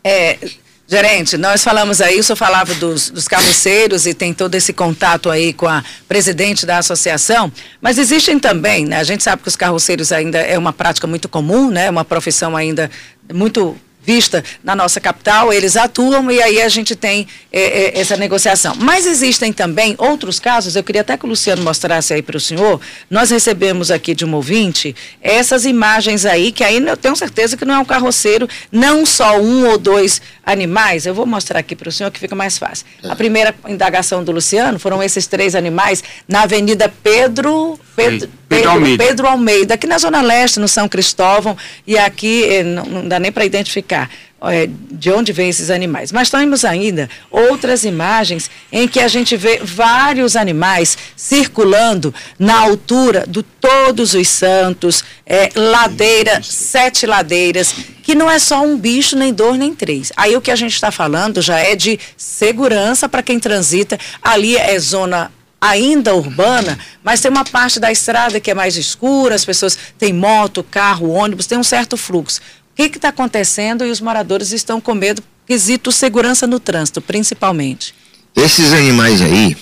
É, 0.01 0.39
Gerente, 0.87 1.35
nós 1.35 1.63
falamos 1.63 1.99
aí, 1.99 2.19
o 2.19 2.23
senhor 2.23 2.37
falava 2.37 2.71
dos, 2.75 3.09
dos 3.09 3.27
carroceiros 3.27 4.05
e 4.05 4.13
tem 4.13 4.35
todo 4.35 4.53
esse 4.53 4.71
contato 4.71 5.31
aí 5.31 5.51
com 5.51 5.67
a 5.67 5.83
presidente 6.07 6.63
da 6.63 6.77
associação, 6.77 7.51
mas 7.81 7.97
existem 7.97 8.37
também, 8.37 8.85
né? 8.85 8.97
A 8.97 9.03
gente 9.03 9.23
sabe 9.23 9.41
que 9.41 9.47
os 9.47 9.55
carroceiros 9.55 10.11
ainda 10.11 10.37
é 10.37 10.55
uma 10.59 10.71
prática 10.71 11.07
muito 11.07 11.27
comum, 11.27 11.71
né? 11.71 11.89
Uma 11.89 12.05
profissão 12.05 12.55
ainda 12.55 12.91
muito 13.33 13.75
vista 14.05 14.43
na 14.63 14.75
nossa 14.75 15.01
capital, 15.01 15.51
eles 15.51 15.75
atuam 15.75 16.29
e 16.29 16.41
aí 16.41 16.61
a 16.61 16.69
gente 16.69 16.95
tem 16.95 17.27
é, 17.51 17.61
é, 17.61 17.99
essa 17.99 18.15
negociação. 18.15 18.75
Mas 18.77 19.05
existem 19.07 19.51
também 19.51 19.95
outros 19.97 20.39
casos, 20.39 20.75
eu 20.75 20.83
queria 20.83 21.01
até 21.01 21.17
que 21.17 21.25
o 21.25 21.27
Luciano 21.27 21.63
mostrasse 21.63 22.13
aí 22.13 22.21
para 22.21 22.37
o 22.37 22.39
senhor, 22.39 22.79
nós 23.09 23.31
recebemos 23.31 23.89
aqui 23.89 24.13
de 24.13 24.23
um 24.23 24.33
ouvinte 24.35 24.95
essas 25.21 25.65
imagens 25.65 26.25
aí, 26.25 26.51
que 26.51 26.63
aí 26.63 26.77
eu 26.77 26.95
tenho 26.95 27.15
certeza 27.15 27.57
que 27.57 27.65
não 27.65 27.73
é 27.73 27.79
um 27.79 27.85
carroceiro, 27.85 28.47
não 28.71 29.05
só 29.05 29.39
um 29.39 29.67
ou 29.67 29.77
dois 29.77 30.21
animais, 30.45 31.05
eu 31.05 31.13
vou 31.13 31.25
mostrar 31.25 31.59
aqui 31.59 31.75
para 31.75 31.89
o 31.89 31.91
senhor 31.91 32.11
que 32.11 32.19
fica 32.19 32.35
mais 32.35 32.57
fácil. 32.57 32.85
A 33.03 33.13
é. 33.13 33.15
primeira 33.15 33.55
indagação 33.67 34.23
do 34.23 34.31
Luciano 34.31 34.77
foram 34.77 35.01
esses 35.01 35.25
três 35.25 35.55
animais 35.55 36.03
na 36.27 36.43
Avenida 36.43 36.91
Pedro... 37.03 37.79
Pedro, 37.95 38.29
Pedro, 38.49 38.69
Almeida. 38.69 39.03
Pedro 39.03 39.27
Almeida, 39.27 39.73
aqui 39.75 39.87
na 39.87 39.97
Zona 39.97 40.21
Leste, 40.21 40.59
no 40.59 40.67
São 40.67 40.87
Cristóvão, 40.87 41.57
e 41.87 41.97
aqui 41.97 42.43
eh, 42.43 42.61
não, 42.61 42.83
não 42.83 43.07
dá 43.07 43.19
nem 43.19 43.31
para 43.31 43.45
identificar 43.45 44.09
é, 44.49 44.69
de 44.91 45.11
onde 45.11 45.31
vêm 45.31 45.49
esses 45.49 45.69
animais. 45.69 46.11
Mas 46.11 46.29
temos 46.29 46.63
ainda 46.63 47.09
outras 47.29 47.83
imagens 47.83 48.49
em 48.71 48.87
que 48.87 48.99
a 48.99 49.07
gente 49.07 49.35
vê 49.35 49.59
vários 49.63 50.35
animais 50.35 50.97
circulando 51.15 52.13
na 52.37 52.59
altura 52.59 53.25
do 53.27 53.43
Todos 53.43 54.13
os 54.13 54.27
Santos, 54.27 55.03
é, 55.25 55.49
ladeira, 55.55 56.39
sete 56.43 57.07
ladeiras, 57.07 57.73
que 58.03 58.13
não 58.13 58.29
é 58.29 58.37
só 58.37 58.61
um 58.61 58.77
bicho, 58.77 59.15
nem 59.15 59.33
dois, 59.33 59.57
nem 59.57 59.73
três. 59.73 60.11
Aí 60.15 60.35
o 60.37 60.41
que 60.41 60.51
a 60.51 60.55
gente 60.55 60.73
está 60.75 60.91
falando 60.91 61.41
já 61.41 61.57
é 61.57 61.75
de 61.75 61.99
segurança 62.15 63.09
para 63.09 63.23
quem 63.23 63.39
transita. 63.39 63.97
Ali 64.21 64.55
é 64.55 64.77
zona 64.77 65.31
ainda 65.59 66.13
urbana, 66.13 66.77
mas 67.03 67.21
tem 67.21 67.31
uma 67.31 67.43
parte 67.43 67.79
da 67.79 67.91
estrada 67.91 68.39
que 68.39 68.51
é 68.51 68.53
mais 68.53 68.77
escura, 68.77 69.33
as 69.33 69.43
pessoas 69.45 69.77
têm 69.97 70.13
moto, 70.13 70.63
carro, 70.63 71.09
ônibus, 71.09 71.47
tem 71.47 71.57
um 71.57 71.63
certo 71.63 71.97
fluxo. 71.97 72.39
O 72.77 72.89
que 72.89 72.97
está 72.97 73.07
acontecendo 73.07 73.85
e 73.85 73.89
os 73.89 74.01
moradores 74.01 74.51
estão 74.51 74.81
com 74.81 74.93
medo, 74.93 75.23
quesito 75.47 75.93
segurança 75.93 76.45
no 76.45 76.59
trânsito, 76.59 76.99
principalmente? 77.01 77.95
Esses 78.35 78.73
animais 78.73 79.21
aí, 79.21 79.55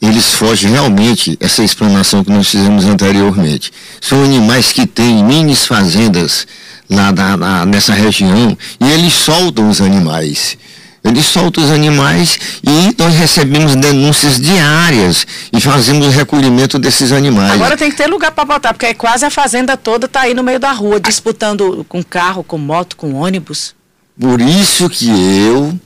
eles 0.00 0.34
fogem 0.34 0.70
realmente 0.70 1.36
essa 1.40 1.64
explanação 1.64 2.22
que 2.22 2.30
nós 2.30 2.48
fizemos 2.48 2.84
anteriormente. 2.84 3.72
São 4.00 4.22
animais 4.22 4.70
que 4.70 4.86
têm 4.86 5.24
minis 5.24 5.66
fazendas 5.66 6.46
lá 6.88 7.10
na, 7.10 7.36
na, 7.36 7.66
nessa 7.66 7.92
região 7.92 8.56
e 8.80 8.88
eles 8.88 9.12
soltam 9.12 9.68
os 9.68 9.80
animais. 9.80 10.56
Eles 11.04 11.26
soltam 11.26 11.62
os 11.62 11.70
animais 11.70 12.38
e 12.62 12.94
nós 12.98 13.14
recebemos 13.14 13.76
denúncias 13.76 14.40
diárias 14.40 15.26
e 15.52 15.60
fazemos 15.60 16.06
o 16.06 16.10
recolhimento 16.10 16.78
desses 16.78 17.12
animais. 17.12 17.52
Agora 17.52 17.76
tem 17.76 17.90
que 17.90 17.96
ter 17.96 18.06
lugar 18.06 18.32
para 18.32 18.44
botar, 18.46 18.72
porque 18.72 18.94
quase 18.94 19.24
a 19.26 19.30
fazenda 19.30 19.76
toda 19.76 20.06
está 20.06 20.22
aí 20.22 20.32
no 20.32 20.42
meio 20.42 20.58
da 20.58 20.72
rua, 20.72 20.98
disputando 20.98 21.84
com 21.90 22.02
carro, 22.02 22.42
com 22.42 22.56
moto, 22.56 22.96
com 22.96 23.12
ônibus. 23.12 23.74
Por 24.18 24.40
isso 24.40 24.88
que 24.88 25.08
eu 25.10 25.78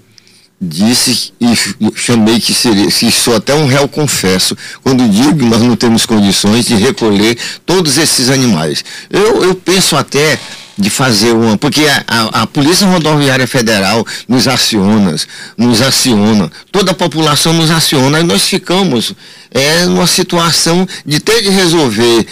disse 0.61 1.33
e 1.41 1.47
chamei 1.95 2.41
que 2.41 2.53
seria, 2.53 2.91
se 2.91 3.11
sou 3.11 3.37
até 3.37 3.55
um 3.55 3.67
réu 3.67 3.89
confesso, 3.89 4.57
quando 4.83 5.09
digo 5.09 5.39
que 5.39 5.45
nós 5.45 5.63
não 5.63 5.77
temos 5.77 6.05
condições 6.05 6.67
de 6.67 6.75
recolher 6.75 7.37
todos 7.65 7.97
esses 7.97 8.29
animais. 8.29 8.85
Eu, 9.11 9.45
eu 9.45 9.55
penso 9.55 9.97
até 9.97 10.39
de 10.78 10.88
fazer 10.88 11.32
uma, 11.32 11.58
porque 11.58 11.87
a, 11.87 12.04
a, 12.06 12.42
a, 12.42 12.47
Polícia 12.47 12.87
Rodoviária 12.87 13.47
Federal 13.47 14.06
nos 14.28 14.47
aciona, 14.47 15.16
nos 15.56 15.82
aciona, 15.82 16.50
toda 16.70 16.92
a 16.92 16.94
população 16.94 17.52
nos 17.52 17.70
aciona, 17.70 18.20
e 18.20 18.23
nós 18.23 18.47
ficamos 18.47 19.12
é, 19.50 19.85
numa 19.87 20.06
situação 20.06 20.87
de 21.04 21.18
ter 21.18 21.42
de 21.42 21.50
resolver 21.50 22.26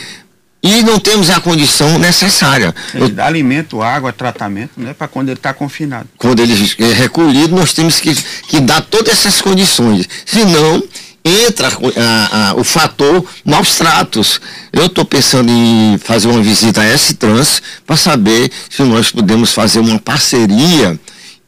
e 0.62 0.82
não 0.82 0.98
temos 0.98 1.30
a 1.30 1.40
condição 1.40 1.98
necessária. 1.98 2.74
Ele 2.94 3.10
dá 3.10 3.26
alimento, 3.26 3.82
água, 3.82 4.12
tratamento, 4.12 4.72
né, 4.76 4.94
para 4.94 5.06
quando 5.06 5.28
ele 5.28 5.38
está 5.38 5.54
confinado. 5.54 6.08
Quando 6.16 6.40
ele 6.40 6.54
é 6.80 6.92
recolhido, 6.92 7.54
nós 7.54 7.72
temos 7.72 8.00
que, 8.00 8.14
que 8.14 8.60
dar 8.60 8.80
todas 8.80 9.12
essas 9.12 9.40
condições. 9.40 10.08
Senão, 10.24 10.82
entra 11.26 11.68
a, 11.68 12.50
a, 12.50 12.54
o 12.54 12.62
fator 12.62 13.24
maus 13.44 13.76
tratos. 13.76 14.40
Eu 14.72 14.86
estou 14.86 15.04
pensando 15.04 15.50
em 15.50 15.98
fazer 15.98 16.28
uma 16.28 16.42
visita 16.42 16.80
a 16.80 16.84
S-Trans 16.84 17.60
para 17.84 17.96
saber 17.96 18.50
se 18.70 18.82
nós 18.82 19.10
podemos 19.10 19.52
fazer 19.52 19.80
uma 19.80 19.98
parceria 19.98 20.98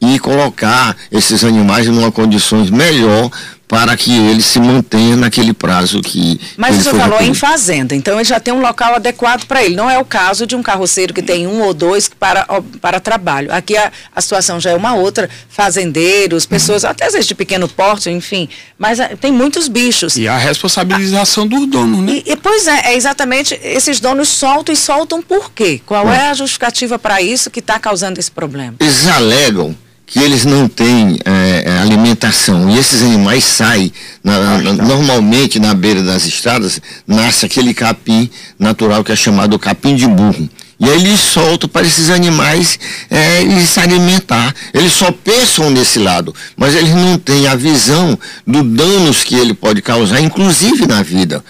e 0.01 0.19
colocar 0.19 0.95
esses 1.11 1.43
animais 1.43 1.87
em 1.87 2.11
condições 2.11 2.69
melhor 2.69 3.31
para 3.69 3.95
que 3.95 4.11
ele 4.11 4.41
se 4.41 4.59
mantenha 4.59 5.15
naquele 5.15 5.53
prazo 5.53 6.01
que. 6.01 6.41
Mas 6.57 6.75
você 6.75 6.89
falou 6.89 7.03
recolhido. 7.03 7.31
em 7.31 7.33
fazenda, 7.35 7.95
então 7.95 8.15
ele 8.15 8.23
já 8.27 8.39
tem 8.39 8.51
um 8.51 8.61
local 8.61 8.95
adequado 8.95 9.45
para 9.45 9.63
ele. 9.63 9.75
Não 9.75 9.87
é 9.87 9.99
o 9.99 10.03
caso 10.03 10.47
de 10.47 10.55
um 10.55 10.63
carroceiro 10.63 11.13
que 11.13 11.21
tem 11.21 11.45
um 11.45 11.61
ou 11.61 11.71
dois 11.71 12.09
para, 12.09 12.47
para 12.81 12.99
trabalho. 12.99 13.53
Aqui 13.53 13.77
a, 13.77 13.91
a 14.13 14.19
situação 14.21 14.59
já 14.59 14.71
é 14.71 14.75
uma 14.75 14.95
outra. 14.95 15.29
Fazendeiros, 15.47 16.47
pessoas, 16.47 16.83
uhum. 16.83 16.89
até 16.89 17.05
às 17.05 17.13
vezes 17.13 17.27
de 17.27 17.35
pequeno 17.35 17.69
porte, 17.69 18.09
enfim. 18.09 18.49
Mas 18.75 18.99
a, 18.99 19.09
tem 19.09 19.31
muitos 19.31 19.67
bichos. 19.67 20.17
E 20.17 20.27
a 20.27 20.35
responsabilização 20.35 21.45
dos 21.45 21.67
donos, 21.67 21.99
né? 21.99 22.23
E, 22.25 22.31
e, 22.31 22.35
pois 22.35 22.65
é, 22.65 22.87
é 22.87 22.95
exatamente. 22.95 23.53
Esses 23.61 23.99
donos 23.99 24.29
soltam 24.29 24.73
e 24.73 24.75
soltam 24.75 25.21
por 25.21 25.51
quê? 25.51 25.79
Qual 25.85 26.11
é 26.11 26.29
a 26.29 26.33
justificativa 26.33 26.97
para 26.97 27.21
isso 27.21 27.51
que 27.51 27.59
está 27.59 27.77
causando 27.77 28.19
esse 28.19 28.31
problema? 28.31 28.77
Eles 28.79 29.05
alegam 29.05 29.77
que 30.09 30.19
eles 30.19 30.43
não 30.43 30.67
têm 30.67 31.19
é, 31.23 31.63
é, 31.65 31.77
alimentação. 31.79 32.69
E 32.69 32.77
esses 32.77 33.03
animais 33.03 33.43
saem 33.43 33.91
na, 34.23 34.57
na, 34.57 34.73
normalmente 34.73 35.59
na 35.59 35.73
beira 35.73 36.01
das 36.03 36.25
estradas 36.25 36.81
nasce 37.07 37.45
aquele 37.45 37.73
capim 37.73 38.29
natural 38.57 39.03
que 39.03 39.11
é 39.11 39.15
chamado 39.15 39.57
capim 39.59 39.95
de 39.95 40.07
burro. 40.07 40.49
E 40.79 40.89
aí 40.89 41.03
eles 41.03 41.19
soltam 41.19 41.67
para 41.69 41.85
esses 41.85 42.09
animais 42.09 42.79
é, 43.09 43.41
se 43.65 43.79
alimentar. 43.81 44.55
Eles 44.73 44.93
só 44.93 45.11
pensam 45.11 45.69
nesse 45.69 45.99
lado 45.99 46.33
mas 46.55 46.73
eles 46.73 46.93
não 46.95 47.17
têm 47.17 47.47
a 47.47 47.55
visão 47.55 48.17
dos 48.47 48.63
danos 48.63 49.23
que 49.23 49.35
ele 49.35 49.53
pode 49.53 49.81
causar 49.81 50.21
inclusive 50.21 50.87
na 50.87 51.03
vida 51.03 51.43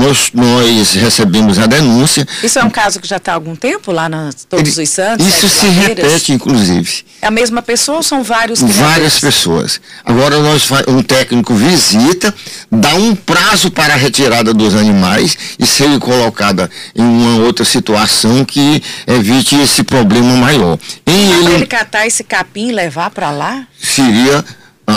nós, 0.00 0.30
nós 0.32 0.94
recebemos 0.94 1.58
a 1.58 1.66
denúncia. 1.66 2.26
Isso 2.42 2.58
é 2.58 2.64
um 2.64 2.70
caso 2.70 2.98
que 3.00 3.06
já 3.06 3.18
está 3.18 3.32
há 3.32 3.34
algum 3.34 3.54
tempo 3.54 3.92
lá 3.92 4.08
na 4.08 4.30
Todos 4.48 4.78
Ele, 4.78 4.84
os 4.84 4.90
Santos? 4.90 5.26
Isso 5.26 5.48
se 5.48 5.66
repete, 5.68 6.32
inclusive. 6.32 7.04
É 7.20 7.26
a 7.26 7.30
mesma 7.30 7.60
pessoa 7.60 7.98
ou 7.98 8.02
são 8.02 8.22
vários 8.22 8.60
Várias 8.60 9.20
pessoas. 9.20 9.80
Agora 10.04 10.38
nós 10.40 10.68
um 10.88 11.02
técnico 11.02 11.54
visita, 11.54 12.34
dá 12.70 12.94
um 12.94 13.14
prazo 13.14 13.70
para 13.70 13.92
a 13.94 13.96
retirada 13.96 14.54
dos 14.54 14.74
animais 14.74 15.36
e 15.58 15.66
ser 15.66 15.98
colocada 15.98 16.70
em 16.94 17.02
uma 17.02 17.44
outra 17.44 17.64
situação 17.64 18.44
que 18.44 18.82
evite 19.06 19.54
esse 19.56 19.82
problema 19.82 20.34
maior. 20.36 20.78
Em 21.06 21.32
ele, 21.32 21.54
ele 21.54 21.66
catar 21.66 22.06
esse 22.06 22.24
capim 22.24 22.68
e 22.68 22.72
levar 22.72 23.10
para 23.10 23.30
lá? 23.30 23.66
Seria 23.78 24.44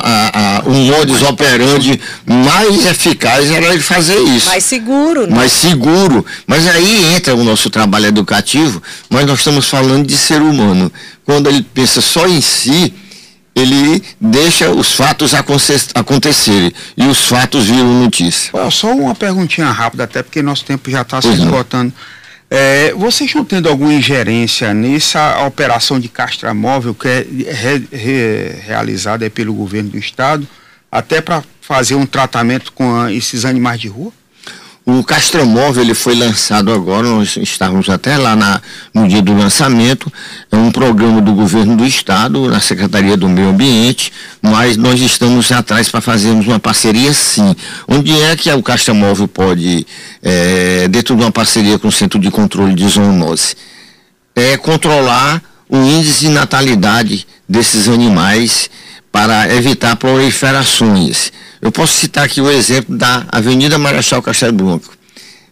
a, 0.04 0.58
a, 0.58 0.70
um 0.70 0.86
modus 0.86 1.22
operandi 1.22 2.00
mais 2.26 2.86
eficaz 2.86 3.52
era 3.52 3.74
ele 3.74 3.82
fazer 3.82 4.20
isso. 4.20 4.48
Mais 4.48 4.64
seguro, 4.64 5.28
né? 5.28 5.36
Mais 5.36 5.52
seguro. 5.52 6.26
Mas 6.48 6.68
aí 6.68 7.16
entra 7.16 7.36
o 7.36 7.44
nosso 7.44 7.70
trabalho 7.70 8.08
educativo, 8.08 8.82
mas 9.10 9.26
nós 9.26 9.40
estamos 9.40 9.68
falando 9.70 10.06
de 10.08 10.18
ser 10.18 10.42
humano. 10.42 10.92
Quando 11.26 11.50
ele 11.50 11.66
pensa 11.74 12.02
só 12.02 12.28
em 12.28 12.42
si, 12.42 12.94
ele 13.56 14.04
deixa 14.20 14.72
os 14.72 14.94
fatos 14.94 15.34
acontecerem 15.34 16.74
e 16.98 17.06
os 17.06 17.26
fatos 17.26 17.66
viram 17.66 18.04
notícia. 18.04 18.52
Só 18.72 18.92
uma 18.92 19.14
perguntinha 19.14 19.70
rápida, 19.72 20.06
até 20.06 20.24
porque 20.24 20.42
nosso 20.42 20.66
tempo 20.66 20.90
já 20.90 21.02
está 21.02 21.22
se 21.22 21.30
esgotando. 21.30 21.94
É, 22.56 22.94
vocês 22.94 23.32
estão 23.32 23.44
tendo 23.44 23.68
alguma 23.68 23.92
ingerência 23.92 24.76
nessa 24.76 25.44
operação 25.44 26.00
de 26.00 26.08
castramóvel 26.08 26.94
que 26.94 27.08
é 27.08 27.26
re, 27.52 27.88
re, 27.92 28.50
realizada 28.64 29.28
pelo 29.28 29.56
governo 29.56 29.90
do 29.90 29.98
estado, 29.98 30.48
até 30.92 31.20
para 31.20 31.44
fazer 31.60 31.96
um 31.96 32.06
tratamento 32.06 32.72
com 32.72 32.96
a, 32.96 33.12
esses 33.12 33.44
animais 33.44 33.82
de 33.82 33.88
rua? 33.88 34.14
O 34.86 35.02
Castromóvel 35.02 35.82
ele 35.82 35.94
foi 35.94 36.14
lançado 36.14 36.70
agora, 36.70 37.08
nós 37.08 37.38
estávamos 37.38 37.90
até 37.90 38.18
lá 38.18 38.36
na, 38.36 38.62
no 38.94 39.08
dia 39.08 39.22
do 39.22 39.34
lançamento, 39.34 40.12
é 40.52 40.58
um 40.58 40.74
programa 40.74 41.22
do 41.22 41.32
governo 41.32 41.78
do 41.78 41.86
estado, 41.86 42.50
na 42.50 42.60
Secretaria 42.60 43.16
do 43.16 43.30
Meio 43.30 43.48
Ambiente, 43.48 44.12
mas 44.42 44.76
nós 44.76 45.00
estamos 45.00 45.50
atrás 45.54 45.88
para 45.88 46.02
fazermos 46.02 46.46
uma 46.48 46.60
parceria 46.60 47.14
sim. 47.14 47.56
Onde 47.88 48.12
é 48.24 48.36
que 48.36 48.52
o 48.52 48.62
Castromóvel 48.62 49.26
pode, 49.26 49.88
é, 50.22 50.90
dentro 50.90 51.16
de 51.16 51.22
uma 51.22 51.32
parceria 51.32 51.80
com 51.80 51.88
o 51.88 51.92
Centro 51.92 52.20
de 52.20 52.30
Controle 52.30 52.76
de 52.76 52.86
Zoonose, 52.86 53.56
é 54.36 54.58
controlar 54.58 55.42
o 55.70 55.78
índice 55.78 56.26
de 56.26 56.30
natalidade 56.30 57.26
desses 57.48 57.88
animais 57.88 58.70
para 59.14 59.56
evitar 59.56 59.96
proliferações. 59.96 61.32
Eu 61.64 61.72
posso 61.72 61.94
citar 61.94 62.26
aqui 62.26 62.42
o 62.42 62.52
exemplo 62.52 62.98
da 62.98 63.26
Avenida 63.30 63.78
Marechal 63.78 64.22
Castelo 64.22 64.52
Branco. 64.52 64.98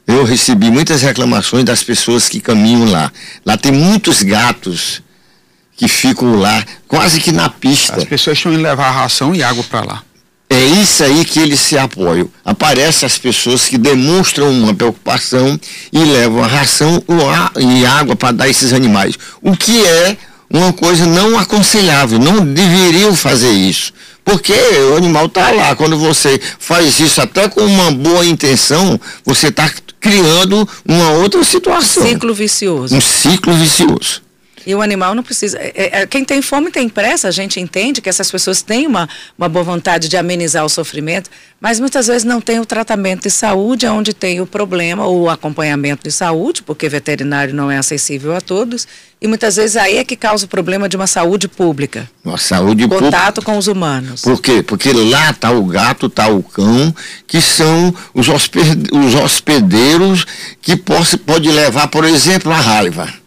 Eu 0.05 0.25
recebi 0.25 0.69
muitas 0.69 1.01
reclamações 1.01 1.63
das 1.63 1.81
pessoas 1.81 2.27
que 2.27 2.41
caminham 2.41 2.91
lá. 2.91 3.09
Lá 3.45 3.55
tem 3.55 3.71
muitos 3.71 4.21
gatos 4.21 5.01
que 5.77 5.87
ficam 5.87 6.35
lá, 6.35 6.65
quase 6.85 7.21
que 7.21 7.31
na 7.31 7.49
pista. 7.49 7.95
As 7.95 8.03
pessoas 8.03 8.37
estão 8.37 8.51
indo 8.51 8.61
levar 8.61 8.91
ração 8.91 9.33
e 9.33 9.41
água 9.41 9.63
para 9.63 9.85
lá. 9.85 10.03
É 10.49 10.59
isso 10.61 11.01
aí 11.01 11.23
que 11.23 11.39
eles 11.39 11.61
se 11.61 11.77
apoiam. 11.77 12.29
Aparecem 12.43 13.07
as 13.07 13.17
pessoas 13.17 13.69
que 13.69 13.77
demonstram 13.77 14.49
uma 14.51 14.73
preocupação 14.73 15.57
e 15.93 15.99
levam 15.99 16.43
a 16.43 16.47
ração 16.47 17.01
e 17.57 17.85
água 17.85 18.17
para 18.17 18.33
dar 18.33 18.43
a 18.43 18.49
esses 18.49 18.73
animais. 18.73 19.17
O 19.41 19.55
que 19.55 19.85
é 19.85 20.17
uma 20.49 20.73
coisa 20.73 21.05
não 21.05 21.39
aconselhável, 21.39 22.19
não 22.19 22.45
deveriam 22.45 23.15
fazer 23.15 23.51
isso. 23.51 23.93
Porque 24.23 24.53
o 24.53 24.97
animal 24.97 25.25
está 25.25 25.51
lá. 25.51 25.75
Quando 25.75 25.97
você 25.97 26.39
faz 26.59 26.99
isso 26.99 27.21
até 27.21 27.49
com 27.49 27.61
uma 27.61 27.91
boa 27.91 28.25
intenção, 28.25 28.99
você 29.25 29.47
está 29.47 29.69
criando 29.99 30.67
uma 30.85 31.11
outra 31.11 31.43
situação. 31.43 32.03
Ciclo 32.03 32.33
vicioso. 32.33 32.95
Um 32.95 33.01
ciclo 33.01 33.53
vicioso. 33.53 34.21
E 34.65 34.75
o 34.75 34.81
animal 34.81 35.15
não 35.15 35.23
precisa. 35.23 35.57
É, 35.57 35.71
é, 35.75 36.01
é, 36.01 36.07
quem 36.07 36.23
tem 36.23 36.41
fome 36.41 36.71
tem 36.71 36.87
pressa, 36.87 37.27
a 37.27 37.31
gente 37.31 37.59
entende 37.59 38.01
que 38.01 38.09
essas 38.09 38.29
pessoas 38.29 38.61
têm 38.61 38.87
uma, 38.87 39.07
uma 39.37 39.49
boa 39.49 39.63
vontade 39.63 40.07
de 40.07 40.17
amenizar 40.17 40.63
o 40.65 40.69
sofrimento, 40.69 41.29
mas 41.59 41.79
muitas 41.79 42.07
vezes 42.07 42.23
não 42.23 42.41
tem 42.41 42.59
o 42.59 42.65
tratamento 42.65 43.23
de 43.23 43.31
saúde, 43.31 43.85
onde 43.87 44.13
tem 44.13 44.41
o 44.41 44.45
problema, 44.45 45.05
ou 45.05 45.21
o 45.21 45.29
acompanhamento 45.29 46.03
de 46.03 46.11
saúde, 46.11 46.63
porque 46.63 46.89
veterinário 46.89 47.53
não 47.53 47.69
é 47.69 47.77
acessível 47.77 48.35
a 48.35 48.41
todos, 48.41 48.87
e 49.21 49.27
muitas 49.27 49.55
vezes 49.55 49.77
aí 49.77 49.97
é 49.97 50.03
que 50.03 50.15
causa 50.15 50.45
o 50.45 50.47
problema 50.47 50.89
de 50.89 50.95
uma 50.95 51.05
saúde 51.05 51.47
pública. 51.47 52.09
Uma 52.25 52.39
saúde 52.39 52.87
pública. 52.87 53.05
Contato 53.05 53.41
com 53.43 53.55
os 53.57 53.67
humanos. 53.67 54.21
Por 54.21 54.41
quê? 54.41 54.63
Porque 54.63 54.91
lá 54.91 55.29
está 55.29 55.51
o 55.51 55.63
gato, 55.65 56.07
está 56.07 56.27
o 56.27 56.41
cão, 56.41 56.93
que 57.27 57.39
são 57.39 57.93
os, 58.15 58.27
hospedeiros 59.23 60.25
que 60.59 60.75
pode, 60.75 61.17
pode 61.17 61.51
levar, 61.51 61.87
por 61.87 62.03
exemplo, 62.03 62.51
a 62.51 62.59
raiva 62.59 63.20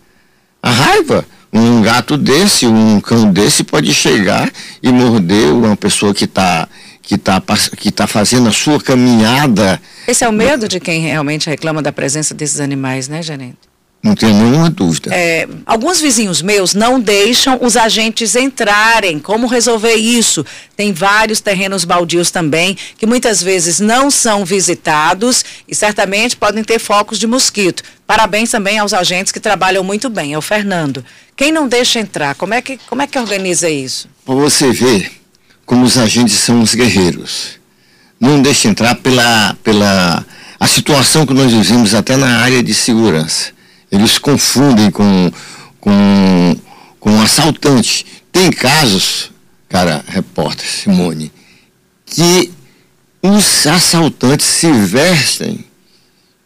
a 0.64 0.70
raiva. 0.70 1.26
Um 1.52 1.82
gato 1.82 2.16
desse, 2.16 2.66
um 2.66 2.98
cão 3.00 3.30
desse 3.30 3.62
pode 3.62 3.92
chegar 3.94 4.50
e 4.82 4.90
morder 4.90 5.52
uma 5.52 5.76
pessoa 5.76 6.12
que 6.14 6.24
está 6.24 6.66
que 7.00 7.16
está 7.16 7.40
que 7.76 7.92
tá 7.92 8.06
fazendo 8.06 8.48
a 8.48 8.52
sua 8.52 8.80
caminhada. 8.80 9.80
Esse 10.08 10.24
é 10.24 10.28
o 10.28 10.32
medo 10.32 10.66
de 10.66 10.80
quem 10.80 11.02
realmente 11.02 11.50
reclama 11.50 11.82
da 11.82 11.92
presença 11.92 12.34
desses 12.34 12.60
animais, 12.60 13.08
né, 13.08 13.22
Gerente? 13.22 13.58
Não 14.04 14.14
tenho 14.14 14.34
nenhuma 14.34 14.68
dúvida. 14.68 15.14
É, 15.14 15.48
alguns 15.64 15.98
vizinhos 15.98 16.42
meus 16.42 16.74
não 16.74 17.00
deixam 17.00 17.58
os 17.62 17.74
agentes 17.74 18.36
entrarem. 18.36 19.18
Como 19.18 19.46
resolver 19.46 19.94
isso? 19.94 20.44
Tem 20.76 20.92
vários 20.92 21.40
terrenos 21.40 21.86
baldios 21.86 22.30
também, 22.30 22.76
que 22.98 23.06
muitas 23.06 23.42
vezes 23.42 23.80
não 23.80 24.10
são 24.10 24.44
visitados 24.44 25.42
e 25.66 25.74
certamente 25.74 26.36
podem 26.36 26.62
ter 26.62 26.78
focos 26.78 27.18
de 27.18 27.26
mosquito. 27.26 27.82
Parabéns 28.06 28.50
também 28.50 28.78
aos 28.78 28.92
agentes 28.92 29.32
que 29.32 29.40
trabalham 29.40 29.82
muito 29.82 30.10
bem. 30.10 30.34
É 30.34 30.38
o 30.38 30.42
Fernando. 30.42 31.02
Quem 31.34 31.50
não 31.50 31.66
deixa 31.66 31.98
entrar, 31.98 32.34
como 32.34 32.52
é 32.52 32.60
que, 32.60 32.78
como 32.86 33.00
é 33.00 33.06
que 33.06 33.18
organiza 33.18 33.70
isso? 33.70 34.06
Para 34.26 34.34
você 34.34 34.70
ver 34.70 35.12
como 35.64 35.82
os 35.82 35.96
agentes 35.96 36.34
são 36.34 36.60
os 36.60 36.74
guerreiros. 36.74 37.58
Não 38.20 38.42
deixa 38.42 38.68
entrar 38.68 38.96
pela, 38.96 39.56
pela 39.64 40.26
a 40.60 40.66
situação 40.66 41.24
que 41.24 41.32
nós 41.32 41.50
vivemos 41.50 41.94
até 41.94 42.18
na 42.18 42.40
área 42.40 42.62
de 42.62 42.74
segurança 42.74 43.53
eles 43.94 44.18
confundem 44.18 44.90
com, 44.90 45.30
com, 45.80 46.56
com 47.00 47.20
assaltante. 47.20 48.04
Tem 48.32 48.50
casos 48.50 49.32
cara 49.74 50.04
repórter 50.06 50.68
Simone, 50.68 51.32
que 52.06 52.52
os 53.20 53.66
assaltantes 53.66 54.46
se 54.46 54.70
vestem 54.70 55.64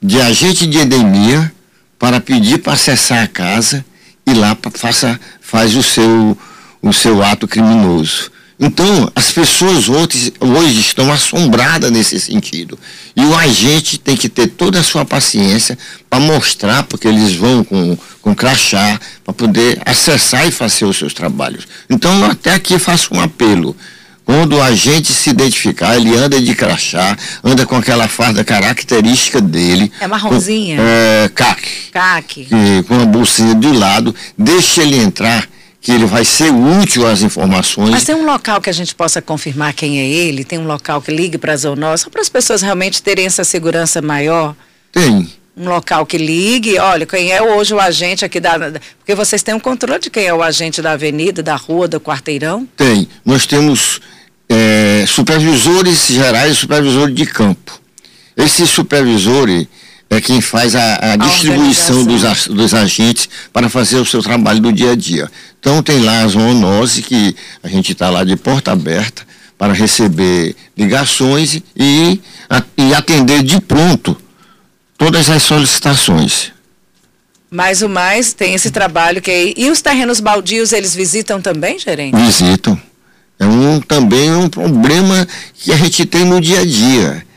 de 0.00 0.18
agente 0.18 0.66
de 0.66 0.78
endemia 0.78 1.52
para 1.98 2.22
pedir 2.22 2.56
para 2.62 2.72
acessar 2.72 3.22
a 3.22 3.28
casa 3.28 3.84
e 4.26 4.32
lá 4.32 4.56
faça, 4.72 5.20
faz 5.42 5.76
o 5.76 5.82
seu, 5.82 6.38
o 6.80 6.90
seu 6.90 7.22
ato 7.22 7.46
criminoso. 7.46 8.30
Então, 8.60 9.10
as 9.14 9.30
pessoas 9.30 9.88
hoje, 9.88 10.32
hoje 10.40 10.80
estão 10.80 11.12
assombradas 11.12 11.92
nesse 11.92 12.18
sentido. 12.18 12.76
E 13.14 13.24
o 13.24 13.36
agente 13.36 13.98
tem 13.98 14.16
que 14.16 14.28
ter 14.28 14.48
toda 14.48 14.80
a 14.80 14.82
sua 14.82 15.04
paciência 15.04 15.78
para 16.10 16.18
mostrar, 16.18 16.82
porque 16.82 17.06
eles 17.06 17.34
vão 17.34 17.62
com, 17.62 17.96
com 18.20 18.34
crachá, 18.34 19.00
para 19.22 19.32
poder 19.32 19.80
acessar 19.86 20.48
e 20.48 20.50
fazer 20.50 20.86
os 20.86 20.96
seus 20.96 21.14
trabalhos. 21.14 21.68
Então, 21.88 22.24
até 22.24 22.54
aqui 22.54 22.78
faço 22.80 23.14
um 23.14 23.20
apelo. 23.20 23.76
Quando 24.24 24.56
o 24.56 24.62
agente 24.62 25.12
se 25.12 25.30
identificar, 25.30 25.96
ele 25.96 26.14
anda 26.14 26.38
de 26.38 26.54
crachá, 26.54 27.16
anda 27.42 27.64
com 27.64 27.76
aquela 27.76 28.08
farda 28.08 28.44
característica 28.44 29.40
dele. 29.40 29.90
É 30.00 30.06
marronzinha? 30.06 30.76
Com, 30.76 30.82
é, 30.82 31.30
caque. 31.34 31.70
Caque. 31.92 32.48
Com 32.86 33.00
a 33.00 33.06
bolsinha 33.06 33.54
do 33.54 33.72
lado, 33.72 34.14
deixa 34.36 34.82
ele 34.82 34.98
entrar 34.98 35.48
que 35.80 35.92
ele 35.92 36.06
vai 36.06 36.24
ser 36.24 36.50
útil 36.50 37.06
às 37.06 37.22
informações. 37.22 37.90
Mas 37.90 38.04
tem 38.04 38.14
um 38.14 38.26
local 38.26 38.60
que 38.60 38.68
a 38.68 38.72
gente 38.72 38.94
possa 38.94 39.22
confirmar 39.22 39.72
quem 39.72 40.00
é 40.00 40.06
ele? 40.06 40.44
Tem 40.44 40.58
um 40.58 40.66
local 40.66 41.00
que 41.00 41.12
ligue 41.12 41.38
para 41.38 41.52
a 41.52 41.56
zoonose, 41.56 42.04
só 42.04 42.10
para 42.10 42.20
as 42.20 42.28
pessoas 42.28 42.62
realmente 42.62 43.02
terem 43.02 43.26
essa 43.26 43.44
segurança 43.44 44.02
maior? 44.02 44.56
Tem. 44.92 45.32
Um 45.56 45.68
local 45.68 46.06
que 46.06 46.18
ligue, 46.18 46.78
olha, 46.78 47.04
quem 47.04 47.32
é 47.32 47.42
hoje 47.42 47.74
o 47.74 47.80
agente 47.80 48.24
aqui 48.24 48.38
da. 48.38 48.58
Porque 48.98 49.14
vocês 49.14 49.42
têm 49.42 49.54
um 49.54 49.60
controle 49.60 50.00
de 50.00 50.10
quem 50.10 50.24
é 50.26 50.34
o 50.34 50.42
agente 50.42 50.80
da 50.80 50.92
avenida, 50.92 51.42
da 51.42 51.56
rua, 51.56 51.88
do 51.88 52.00
quarteirão? 52.00 52.66
Tem. 52.76 53.08
Nós 53.24 53.44
temos 53.44 54.00
é, 54.48 55.04
supervisores 55.06 56.06
gerais 56.08 56.52
e 56.52 56.54
supervisores 56.54 57.14
de 57.14 57.26
campo. 57.26 57.80
Esses 58.36 58.70
supervisores 58.70 59.66
é 60.10 60.20
quem 60.20 60.40
faz 60.40 60.74
a, 60.74 61.12
a, 61.12 61.16
distribuição 61.16 62.04
dos, 62.04 62.46
dos 62.46 62.74
agentes 62.74 63.28
para 63.52 63.68
fazer 63.68 63.96
o 63.96 64.06
seu 64.06 64.22
trabalho 64.22 64.60
do 64.60 64.72
dia 64.72 64.92
a 64.92 64.96
dia. 64.96 65.30
Então 65.60 65.82
tem 65.82 66.00
lá 66.00 66.22
a 66.22 66.28
zoonose 66.28 67.02
que 67.02 67.36
a 67.62 67.68
gente 67.68 67.92
está 67.92 68.08
lá 68.08 68.24
de 68.24 68.36
porta 68.36 68.72
aberta 68.72 69.26
para 69.58 69.72
receber 69.72 70.54
ligações 70.76 71.60
e, 71.76 72.20
a, 72.48 72.62
e 72.76 72.94
atender 72.94 73.42
de 73.42 73.60
pronto 73.60 74.16
todas 74.96 75.28
as 75.28 75.42
solicitações. 75.42 76.52
Mais 77.50 77.82
o 77.82 77.88
mais 77.88 78.32
tem 78.32 78.54
esse 78.54 78.70
trabalho 78.70 79.20
que 79.20 79.30
é, 79.30 79.54
e 79.56 79.70
os 79.70 79.80
terrenos 79.80 80.20
baldios 80.20 80.72
eles 80.72 80.94
visitam 80.94 81.40
também, 81.40 81.78
gerente? 81.78 82.16
Visitam. 82.16 82.80
É 83.38 83.46
um 83.46 83.80
também 83.80 84.30
um 84.34 84.48
problema 84.48 85.26
que 85.54 85.72
a 85.72 85.76
gente 85.76 86.04
tem 86.04 86.24
no 86.24 86.40
dia 86.40 86.60
a 86.60 86.64
dia. 86.64 87.27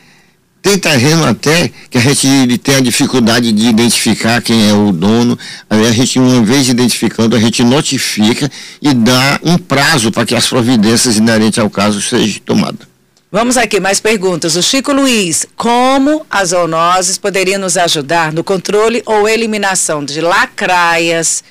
Tem 0.62 0.78
terreno 0.78 1.26
até 1.26 1.72
que 1.90 1.98
a 1.98 2.02
gente 2.02 2.58
tem 2.60 2.76
a 2.76 2.82
dificuldade 2.82 3.52
de 3.52 3.66
identificar 3.66 4.42
quem 4.42 4.70
é 4.70 4.74
o 4.74 4.92
dono. 4.92 5.38
Aí 5.68 5.88
a 5.88 5.92
gente, 5.92 6.20
uma 6.20 6.44
vez 6.44 6.70
identificando, 6.70 7.36
a 7.36 7.40
gente 7.40 7.64
notifica 7.64 8.50
e 8.80 8.94
dá 8.94 9.40
um 9.44 9.58
prazo 9.58 10.12
para 10.12 10.24
que 10.24 10.36
as 10.36 10.48
providências 10.48 11.18
inerentes 11.18 11.58
ao 11.58 11.70
caso 11.70 12.00
sejam 12.00 12.40
tomadas. 12.46 12.92
Vamos 13.32 13.58
aqui, 13.58 13.80
mais 13.80 14.00
perguntas. 14.00 14.56
O 14.56 14.62
Chico 14.62 14.92
Luiz, 14.92 15.48
como 15.56 16.26
as 16.30 16.50
zoonoses 16.50 17.18
poderiam 17.18 17.60
nos 17.60 17.78
ajudar 17.78 18.32
no 18.32 18.44
controle 18.44 19.02
ou 19.06 19.28
eliminação 19.28 20.04
de 20.06 20.22
lacraias, 20.22 21.44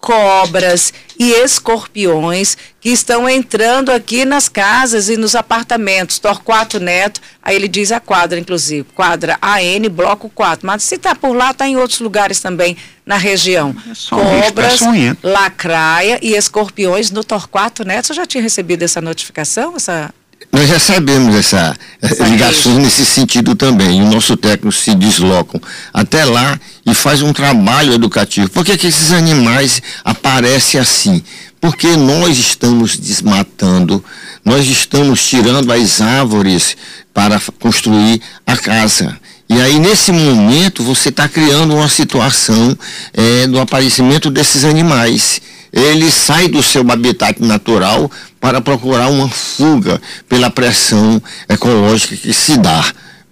cobras 0.00 0.92
e 1.18 1.32
escorpiões 1.32 2.56
que 2.80 2.90
estão 2.90 3.28
entrando 3.28 3.90
aqui 3.90 4.24
nas 4.24 4.48
casas 4.48 5.08
e 5.08 5.16
nos 5.16 5.34
apartamentos. 5.34 6.18
Torquato 6.18 6.78
Neto, 6.78 7.20
aí 7.42 7.56
ele 7.56 7.68
diz 7.68 7.90
a 7.90 8.00
quadra, 8.00 8.38
inclusive, 8.38 8.86
quadra 8.94 9.36
AN, 9.42 9.88
bloco 9.90 10.30
4. 10.30 10.66
Mas 10.66 10.84
se 10.84 10.94
está 10.94 11.14
por 11.14 11.34
lá, 11.34 11.50
está 11.50 11.68
em 11.68 11.76
outros 11.76 12.00
lugares 12.00 12.40
também 12.40 12.76
na 13.04 13.16
região. 13.16 13.74
É 13.90 14.14
Cobras, 14.14 14.80
lacraia 15.22 16.18
e 16.22 16.34
escorpiões 16.34 17.10
no 17.10 17.24
Torquato 17.24 17.84
Neto. 17.84 18.08
Você 18.08 18.14
já 18.14 18.26
tinha 18.26 18.42
recebido 18.42 18.82
essa 18.82 19.00
notificação? 19.00 19.74
Essa 19.76 20.14
nós 20.58 20.70
recebemos 20.70 21.36
essa, 21.36 21.76
essa 22.02 22.26
ligação 22.26 22.74
nesse 22.80 23.06
sentido 23.06 23.54
também. 23.54 24.00
E 24.00 24.02
o 24.02 24.10
nosso 24.10 24.36
técnico 24.36 24.72
se 24.72 24.92
deslocam 24.92 25.60
até 25.94 26.24
lá 26.24 26.58
e 26.84 26.92
faz 26.92 27.22
um 27.22 27.32
trabalho 27.32 27.92
educativo. 27.94 28.50
Por 28.50 28.64
que, 28.64 28.76
que 28.76 28.88
esses 28.88 29.12
animais 29.12 29.80
aparecem 30.04 30.80
assim? 30.80 31.22
Porque 31.60 31.96
nós 31.96 32.36
estamos 32.36 32.96
desmatando, 32.96 34.04
nós 34.44 34.66
estamos 34.66 35.24
tirando 35.28 35.72
as 35.72 36.00
árvores 36.00 36.76
para 37.14 37.40
construir 37.60 38.20
a 38.44 38.56
casa. 38.56 39.16
E 39.48 39.60
aí, 39.60 39.78
nesse 39.78 40.10
momento, 40.10 40.82
você 40.82 41.08
está 41.08 41.28
criando 41.28 41.76
uma 41.76 41.88
situação 41.88 42.76
é, 43.14 43.46
do 43.46 43.60
aparecimento 43.60 44.28
desses 44.28 44.64
animais 44.64 45.40
ele 45.72 46.10
sai 46.10 46.48
do 46.48 46.62
seu 46.62 46.80
habitat 46.90 47.42
natural 47.42 48.10
para 48.40 48.60
procurar 48.60 49.08
uma 49.08 49.28
fuga 49.28 50.00
pela 50.28 50.50
pressão 50.50 51.20
ecológica 51.48 52.16
que 52.16 52.32
se 52.32 52.56
dá. 52.58 52.84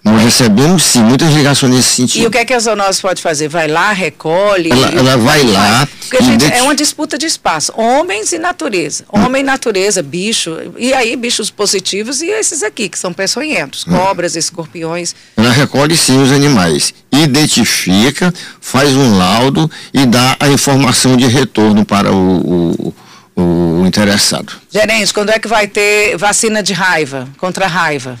Nós 0.07 0.23
recebemos 0.23 0.83
sim 0.83 1.01
muitas 1.01 1.33
ligações 1.33 1.75
nesse 1.75 1.89
sentido. 1.89 2.23
E 2.23 2.27
o 2.27 2.31
que 2.31 2.37
é 2.37 2.45
que 2.45 2.53
a 2.53 2.59
zoonose 2.59 3.01
pode 3.01 3.21
fazer? 3.21 3.49
Vai 3.49 3.67
lá, 3.67 3.91
recolhe? 3.91 4.71
Ela, 4.71 4.87
ela 4.91 5.17
vai 5.17 5.43
lá. 5.43 5.85
Porque, 5.99 6.23
gente, 6.23 6.45
é 6.45 6.63
uma 6.63 6.73
disputa 6.73 7.17
de 7.17 7.25
espaço. 7.25 7.73
Homens 7.75 8.31
e 8.31 8.39
natureza. 8.39 9.03
Homem 9.09 9.41
e 9.41 9.43
natureza, 9.43 10.01
bicho. 10.01 10.57
E 10.77 10.93
aí, 10.93 11.17
bichos 11.17 11.49
positivos 11.49 12.21
e 12.21 12.27
esses 12.27 12.63
aqui, 12.63 12.87
que 12.87 12.97
são 12.97 13.11
peçonhentos. 13.11 13.85
Hum. 13.85 13.97
Cobras, 13.97 14.37
escorpiões. 14.37 15.13
Ela 15.35 15.51
recolhe 15.51 15.97
sim 15.97 16.21
os 16.21 16.31
animais. 16.31 16.93
Identifica, 17.11 18.33
faz 18.61 18.93
um 18.93 19.17
laudo 19.17 19.69
e 19.93 20.05
dá 20.05 20.37
a 20.39 20.47
informação 20.47 21.17
de 21.17 21.27
retorno 21.27 21.83
para 21.83 22.13
o, 22.13 22.37
o, 22.37 22.93
o 23.37 23.85
interessado. 23.85 24.53
Gerente, 24.69 25.13
quando 25.13 25.29
é 25.29 25.37
que 25.37 25.47
vai 25.47 25.67
ter 25.67 26.17
vacina 26.17 26.63
de 26.63 26.73
raiva, 26.73 27.27
contra 27.37 27.65
a 27.65 27.67
raiva? 27.67 28.17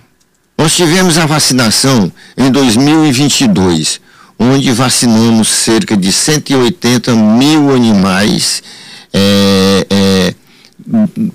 Nós 0.57 0.75
tivemos 0.75 1.17
a 1.17 1.25
vacinação 1.25 2.11
em 2.37 2.51
2022, 2.51 3.99
onde 4.39 4.71
vacinamos 4.71 5.47
cerca 5.47 5.97
de 5.97 6.11
180 6.11 7.15
mil 7.15 7.73
animais, 7.73 8.61
é, 9.13 9.87
é, 9.89 10.33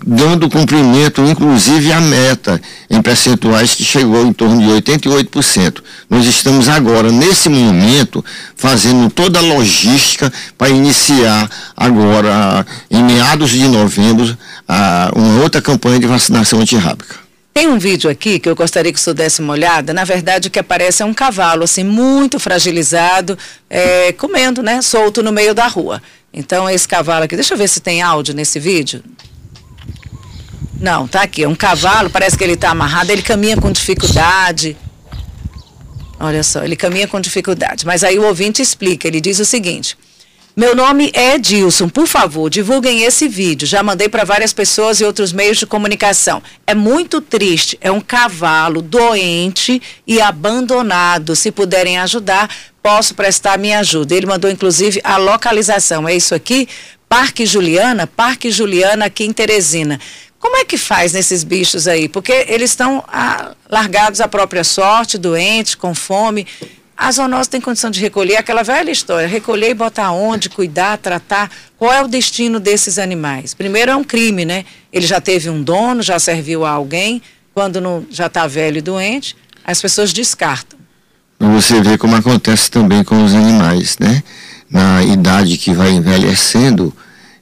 dando 0.06 0.48
cumprimento, 0.48 1.20
inclusive, 1.22 1.92
à 1.92 2.00
meta 2.00 2.60
em 2.88 3.02
percentuais 3.02 3.74
que 3.74 3.84
chegou 3.84 4.24
em 4.24 4.32
torno 4.32 4.60
de 4.60 4.68
88%. 4.82 5.82
Nós 6.08 6.24
estamos 6.24 6.68
agora, 6.68 7.12
nesse 7.12 7.50
momento, 7.50 8.24
fazendo 8.56 9.10
toda 9.10 9.38
a 9.38 9.42
logística 9.42 10.32
para 10.56 10.70
iniciar 10.70 11.50
agora, 11.76 12.66
em 12.90 13.02
meados 13.02 13.50
de 13.50 13.68
novembro, 13.68 14.36
uma 15.14 15.42
outra 15.42 15.60
campanha 15.60 15.98
de 15.98 16.06
vacinação 16.06 16.60
antirrábica. 16.60 17.16
Tem 17.52 17.68
um 17.68 17.78
vídeo 17.78 18.08
aqui 18.08 18.38
que 18.38 18.48
eu 18.48 18.56
gostaria 18.56 18.90
que 18.90 18.98
o 18.98 19.02
senhor 19.02 19.14
desse 19.14 19.42
uma 19.42 19.52
olhada. 19.52 19.92
Na 19.92 20.04
verdade, 20.04 20.48
o 20.48 20.50
que 20.50 20.58
aparece 20.58 21.02
é 21.02 21.04
um 21.04 21.12
cavalo, 21.12 21.64
assim, 21.64 21.84
muito 21.84 22.40
fragilizado, 22.40 23.36
é, 23.68 24.10
comendo, 24.12 24.62
né? 24.62 24.80
Solto 24.80 25.22
no 25.22 25.30
meio 25.30 25.54
da 25.54 25.66
rua. 25.66 26.02
Então, 26.32 26.70
esse 26.70 26.88
cavalo 26.88 27.24
aqui, 27.24 27.34
deixa 27.34 27.52
eu 27.52 27.58
ver 27.58 27.68
se 27.68 27.80
tem 27.80 28.00
áudio 28.00 28.34
nesse 28.34 28.58
vídeo. 28.58 29.02
Não, 30.82 31.06
tá 31.06 31.22
aqui. 31.22 31.46
Um 31.46 31.54
cavalo, 31.54 32.10
parece 32.10 32.36
que 32.36 32.42
ele 32.42 32.54
está 32.54 32.70
amarrado, 32.70 33.12
ele 33.12 33.22
caminha 33.22 33.56
com 33.56 33.70
dificuldade. 33.70 34.76
Olha 36.18 36.42
só, 36.42 36.64
ele 36.64 36.74
caminha 36.74 37.06
com 37.06 37.20
dificuldade. 37.20 37.86
Mas 37.86 38.02
aí 38.02 38.18
o 38.18 38.26
ouvinte 38.26 38.60
explica, 38.60 39.06
ele 39.06 39.20
diz 39.20 39.38
o 39.38 39.44
seguinte. 39.44 39.96
Meu 40.56 40.74
nome 40.74 41.12
é 41.14 41.36
Edilson. 41.36 41.88
Por 41.88 42.08
favor, 42.08 42.50
divulguem 42.50 43.04
esse 43.04 43.28
vídeo. 43.28 43.66
Já 43.66 43.80
mandei 43.80 44.08
para 44.08 44.24
várias 44.24 44.52
pessoas 44.52 45.00
e 45.00 45.04
outros 45.04 45.32
meios 45.32 45.56
de 45.56 45.66
comunicação. 45.66 46.42
É 46.66 46.74
muito 46.74 47.20
triste. 47.20 47.78
É 47.80 47.90
um 47.90 48.00
cavalo 48.00 48.82
doente 48.82 49.80
e 50.04 50.20
abandonado. 50.20 51.36
Se 51.36 51.52
puderem 51.52 51.96
ajudar, 51.98 52.50
posso 52.82 53.14
prestar 53.14 53.56
minha 53.56 53.78
ajuda. 53.78 54.16
Ele 54.16 54.26
mandou, 54.26 54.50
inclusive, 54.50 55.00
a 55.04 55.16
localização. 55.16 56.08
É 56.08 56.14
isso 56.14 56.34
aqui? 56.34 56.68
Parque 57.08 57.46
Juliana? 57.46 58.06
Parque 58.06 58.50
Juliana 58.50 59.06
aqui 59.06 59.24
em 59.24 59.32
Teresina. 59.32 60.00
Como 60.42 60.56
é 60.56 60.64
que 60.64 60.76
faz 60.76 61.12
nesses 61.12 61.44
bichos 61.44 61.86
aí? 61.86 62.08
Porque 62.08 62.32
eles 62.48 62.70
estão 62.70 63.04
ah, 63.06 63.52
largados 63.70 64.20
à 64.20 64.26
própria 64.26 64.64
sorte, 64.64 65.16
doentes, 65.16 65.76
com 65.76 65.94
fome. 65.94 66.48
A 66.96 67.12
zoonose 67.12 67.48
tem 67.48 67.60
condição 67.60 67.92
de 67.92 68.00
recolher 68.00 68.38
aquela 68.38 68.64
velha 68.64 68.90
história, 68.90 69.28
recolher 69.28 69.70
e 69.70 69.74
botar 69.74 70.10
onde, 70.10 70.48
cuidar, 70.48 70.98
tratar. 70.98 71.48
Qual 71.78 71.92
é 71.92 72.02
o 72.02 72.08
destino 72.08 72.58
desses 72.58 72.98
animais? 72.98 73.54
Primeiro 73.54 73.92
é 73.92 73.96
um 73.96 74.02
crime, 74.02 74.44
né? 74.44 74.64
Ele 74.92 75.06
já 75.06 75.20
teve 75.20 75.48
um 75.48 75.62
dono, 75.62 76.02
já 76.02 76.18
serviu 76.18 76.64
a 76.64 76.70
alguém, 76.70 77.22
quando 77.54 77.80
não, 77.80 78.04
já 78.10 78.26
está 78.26 78.44
velho 78.48 78.78
e 78.78 78.82
doente, 78.82 79.36
as 79.64 79.80
pessoas 79.80 80.12
descartam. 80.12 80.76
Você 81.38 81.80
vê 81.80 81.96
como 81.96 82.16
acontece 82.16 82.68
também 82.68 83.04
com 83.04 83.24
os 83.24 83.32
animais, 83.32 83.96
né? 84.00 84.24
Na 84.68 85.04
idade 85.04 85.56
que 85.56 85.72
vai 85.72 85.92
envelhecendo, 85.92 86.92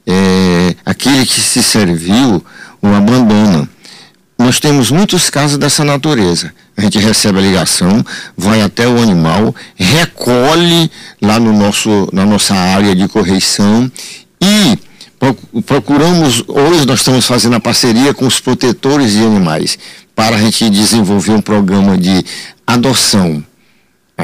é, 0.06 0.74
aquele 0.84 1.24
que 1.24 1.40
se 1.40 1.62
serviu, 1.62 2.44
o 2.82 2.88
abandona. 2.88 3.68
Nós 4.38 4.58
temos 4.58 4.90
muitos 4.90 5.28
casos 5.28 5.58
dessa 5.58 5.84
natureza. 5.84 6.52
A 6.76 6.80
gente 6.80 6.98
recebe 6.98 7.38
a 7.38 7.42
ligação, 7.42 8.04
vai 8.36 8.62
até 8.62 8.88
o 8.88 8.98
animal, 8.98 9.54
recolhe 9.76 10.90
lá 11.20 11.38
no 11.38 11.52
nosso, 11.52 12.08
na 12.12 12.24
nossa 12.24 12.54
área 12.54 12.96
de 12.96 13.06
correição 13.06 13.90
e 14.40 14.78
procuramos, 15.66 16.42
hoje 16.48 16.86
nós 16.86 17.00
estamos 17.00 17.26
fazendo 17.26 17.56
a 17.56 17.60
parceria 17.60 18.14
com 18.14 18.26
os 18.26 18.40
protetores 18.40 19.12
de 19.12 19.18
animais 19.18 19.78
para 20.16 20.36
a 20.36 20.40
gente 20.40 20.70
desenvolver 20.70 21.32
um 21.32 21.42
programa 21.42 21.98
de 21.98 22.24
adoção 22.66 23.44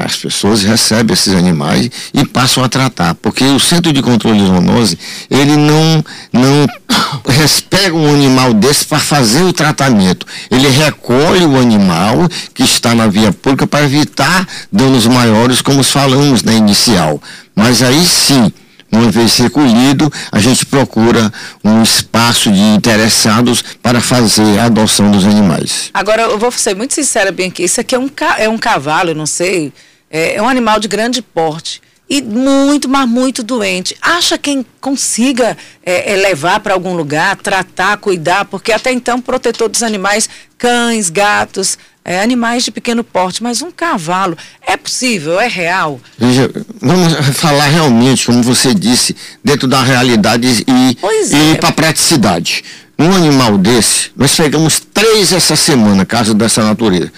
as 0.05 0.15
pessoas 0.15 0.63
recebem 0.63 1.13
esses 1.13 1.33
animais 1.33 1.89
e 2.13 2.25
passam 2.25 2.63
a 2.63 2.69
tratar, 2.69 3.15
porque 3.15 3.43
o 3.43 3.59
centro 3.59 3.91
de 3.93 4.01
controle 4.01 4.39
de 4.39 4.45
zoonose, 4.45 4.97
ele 5.29 5.55
não, 5.55 6.03
não 6.33 6.67
pega 7.69 7.95
um 7.95 8.13
animal 8.13 8.53
desse 8.53 8.85
para 8.85 8.99
fazer 8.99 9.43
o 9.43 9.53
tratamento. 9.53 10.25
Ele 10.49 10.67
recolhe 10.67 11.45
o 11.45 11.57
animal 11.57 12.27
que 12.53 12.63
está 12.63 12.95
na 12.95 13.07
via 13.07 13.31
pública 13.31 13.67
para 13.67 13.85
evitar 13.85 14.47
danos 14.71 15.05
maiores, 15.07 15.61
como 15.61 15.83
falamos 15.83 16.43
na 16.43 16.53
inicial. 16.53 17.21
Mas 17.55 17.81
aí 17.81 18.05
sim, 18.05 18.51
uma 18.91 19.11
vez 19.11 19.37
recolhido, 19.37 20.11
a 20.31 20.39
gente 20.39 20.65
procura 20.65 21.31
um 21.63 21.81
espaço 21.83 22.51
de 22.51 22.59
interessados 22.59 23.63
para 23.81 23.99
fazer 23.99 24.59
a 24.59 24.65
adoção 24.65 25.11
dos 25.11 25.25
animais. 25.25 25.89
Agora, 25.93 26.23
eu 26.23 26.39
vou 26.39 26.51
ser 26.51 26.75
muito 26.75 26.93
sincera, 26.93 27.31
bem 27.31 27.49
aqui, 27.49 27.63
isso 27.63 27.81
aqui 27.81 27.95
é 27.95 27.99
um, 27.99 28.09
é 28.37 28.47
um 28.47 28.57
cavalo, 28.57 29.13
não 29.13 29.25
sei, 29.25 29.73
é, 30.09 30.35
é 30.35 30.41
um 30.41 30.49
animal 30.49 30.79
de 30.79 30.87
grande 30.87 31.21
porte 31.21 31.81
e 32.09 32.21
muito, 32.21 32.87
mas 32.87 33.07
muito 33.07 33.43
doente. 33.43 33.95
Acha 34.01 34.37
quem 34.37 34.65
consiga 34.79 35.57
é, 35.85 36.13
é, 36.13 36.15
levar 36.15 36.59
para 36.61 36.73
algum 36.73 36.95
lugar, 36.95 37.35
tratar, 37.35 37.97
cuidar, 37.97 38.45
porque 38.45 38.71
até 38.71 38.91
então 38.91 39.19
protetor 39.19 39.67
dos 39.67 39.83
animais, 39.83 40.29
cães, 40.57 41.09
gatos, 41.09 41.77
é, 42.05 42.21
animais 42.21 42.63
de 42.63 42.71
pequeno 42.71 43.03
porte, 43.03 43.43
mas 43.43 43.61
um 43.61 43.69
cavalo, 43.69 44.37
é 44.65 44.77
possível, 44.77 45.39
é 45.39 45.47
real? 45.47 45.99
Veja, 46.17 46.49
vamos 46.81 47.13
falar 47.37 47.65
realmente, 47.65 48.25
como 48.25 48.41
você 48.41 48.73
disse, 48.73 49.13
dentro 49.43 49.67
da 49.67 49.83
realidade 49.83 50.63
e, 50.65 50.97
e 51.35 51.51
é. 51.51 51.55
para 51.55 51.73
praticidade. 51.73 52.63
Um 52.97 53.13
animal 53.13 53.57
desse, 53.57 54.11
nós 54.15 54.33
pegamos 54.33 54.79
três 54.79 55.33
essa 55.33 55.55
semana, 55.55 56.05
caso 56.05 56.33
dessa 56.33 56.63
natureza. 56.63 57.11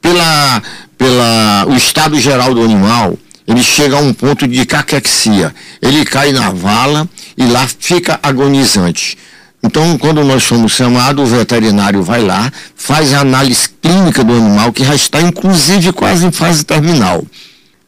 Pela 0.00 0.62
pela 1.02 1.66
o 1.66 1.74
estado 1.74 2.18
geral 2.20 2.54
do 2.54 2.62
animal, 2.62 3.18
ele 3.46 3.60
chega 3.60 3.96
a 3.96 4.00
um 4.00 4.14
ponto 4.14 4.46
de 4.46 4.64
caquexia. 4.64 5.52
Ele 5.80 6.04
cai 6.04 6.30
na 6.30 6.50
vala 6.50 7.08
e 7.36 7.44
lá 7.44 7.66
fica 7.66 8.20
agonizante. 8.22 9.18
Então, 9.60 9.98
quando 9.98 10.24
nós 10.24 10.44
somos 10.44 10.72
chamados, 10.72 11.32
o 11.32 11.36
veterinário 11.36 12.02
vai 12.02 12.22
lá, 12.22 12.52
faz 12.76 13.12
a 13.12 13.20
análise 13.20 13.68
clínica 13.80 14.22
do 14.22 14.32
animal, 14.32 14.72
que 14.72 14.84
já 14.84 14.94
está, 14.94 15.20
inclusive, 15.20 15.92
quase 15.92 16.24
em 16.24 16.32
fase 16.32 16.64
terminal. 16.64 17.24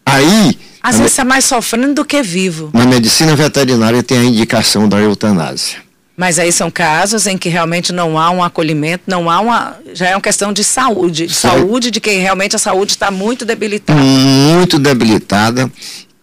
Aí. 0.04 0.58
Às 0.82 0.98
vezes 0.98 1.18
é 1.18 1.24
mais 1.24 1.44
sofrendo 1.44 1.94
do 1.94 2.04
que 2.04 2.20
vivo. 2.22 2.70
Na 2.72 2.84
medicina 2.84 3.34
veterinária 3.34 4.02
tem 4.02 4.18
a 4.18 4.24
indicação 4.24 4.88
da 4.88 5.00
eutanásia. 5.00 5.78
Mas 6.16 6.38
aí 6.38 6.52
são 6.52 6.70
casos 6.70 7.26
em 7.26 7.36
que 7.36 7.48
realmente 7.48 7.92
não 7.92 8.18
há 8.18 8.30
um 8.30 8.42
acolhimento, 8.42 9.04
não 9.06 9.28
há 9.28 9.40
uma. 9.40 9.76
Já 9.92 10.10
é 10.10 10.14
uma 10.14 10.20
questão 10.20 10.52
de 10.52 10.62
saúde. 10.62 11.26
De 11.26 11.34
saúde 11.34 11.90
de 11.90 12.00
quem 12.00 12.20
realmente 12.20 12.54
a 12.54 12.58
saúde 12.58 12.92
está 12.92 13.10
muito 13.10 13.44
debilitada. 13.44 14.00
Muito 14.00 14.78
debilitada 14.78 15.70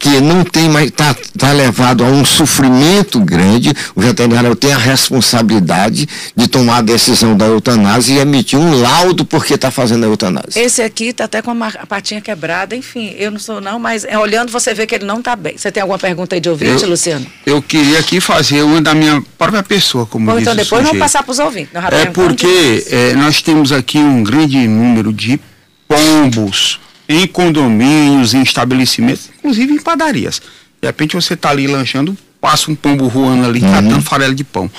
que 0.02 0.20
não 0.20 0.44
tem 0.44 0.68
mais, 0.68 0.88
está 0.88 1.16
tá 1.38 1.52
levado 1.52 2.04
a 2.04 2.08
um 2.08 2.26
sofrimento 2.26 3.20
grande, 3.20 3.72
o 3.96 4.02
veterinário 4.02 4.56
tem 4.56 4.74
a 4.74 4.78
responsabilidade 4.78 6.10
de 6.36 6.48
tomar 6.48 6.78
a 6.78 6.82
decisão 6.82 7.38
da 7.38 7.46
eutanásia 7.46 8.16
e 8.16 8.18
emitir 8.18 8.58
um 8.58 8.82
laudo 8.82 9.24
porque 9.24 9.54
está 9.54 9.70
fazendo 9.70 10.04
a 10.06 10.08
eutanásia. 10.08 10.60
Esse 10.60 10.82
aqui 10.82 11.10
está 11.10 11.26
até 11.26 11.40
com 11.44 11.52
a 11.52 11.86
patinha 11.86 12.20
quebrada, 12.20 12.76
enfim, 12.76 13.14
eu 13.16 13.30
não 13.30 13.38
sou 13.38 13.62
não, 13.62 13.78
mas 13.78 14.04
é, 14.04 14.18
olhando 14.18 14.52
você 14.52 14.74
vê 14.74 14.88
que 14.88 14.96
ele 14.96 15.06
não 15.06 15.20
está 15.20 15.36
bem. 15.36 15.56
Você 15.56 15.72
tem 15.72 15.82
alguma 15.82 16.00
pergunta 16.00 16.36
aí 16.36 16.42
de 16.42 16.50
ouvinte, 16.50 16.82
eu, 16.82 16.90
Luciano? 16.90 17.26
Eu 17.46 17.62
queria 17.62 18.00
aqui 18.00 18.20
fazer 18.20 18.64
uma 18.64 18.82
da 18.82 18.96
minha 18.96 19.24
própria 19.38 19.62
pessoa, 19.62 20.08
como 20.08 20.26
Bom, 20.26 20.40
então 20.40 20.56
depois 20.56 20.84
vamos 20.84 20.98
passar 20.98 21.22
para 21.22 21.32
os 21.32 21.38
ouvintes. 21.38 21.70
É 21.92 22.08
porque 22.08 22.88
é, 22.90 23.14
nós 23.14 23.44
temos 23.44 23.72
aqui 23.72 24.00
um 24.00 24.24
grande 24.24 24.68
número 24.68 25.14
de 25.14 25.40
pombos 25.88 26.80
em 27.12 27.28
condomínios, 27.28 28.34
em 28.34 28.42
estabelecimentos, 28.42 29.30
inclusive 29.38 29.74
em 29.74 29.80
padarias. 29.80 30.42
De 30.82 30.88
repente 30.88 31.16
você 31.16 31.34
está 31.34 31.50
ali 31.50 31.68
lanchando, 31.68 32.18
passa 32.40 32.72
um 32.72 32.76
pombo 32.76 33.10
voando 33.10 33.46
ali, 33.46 33.62
uhum. 33.62 33.72
catando 33.72 34.02
farelo 34.02 34.34
de 34.34 34.44
pão. 34.44 34.72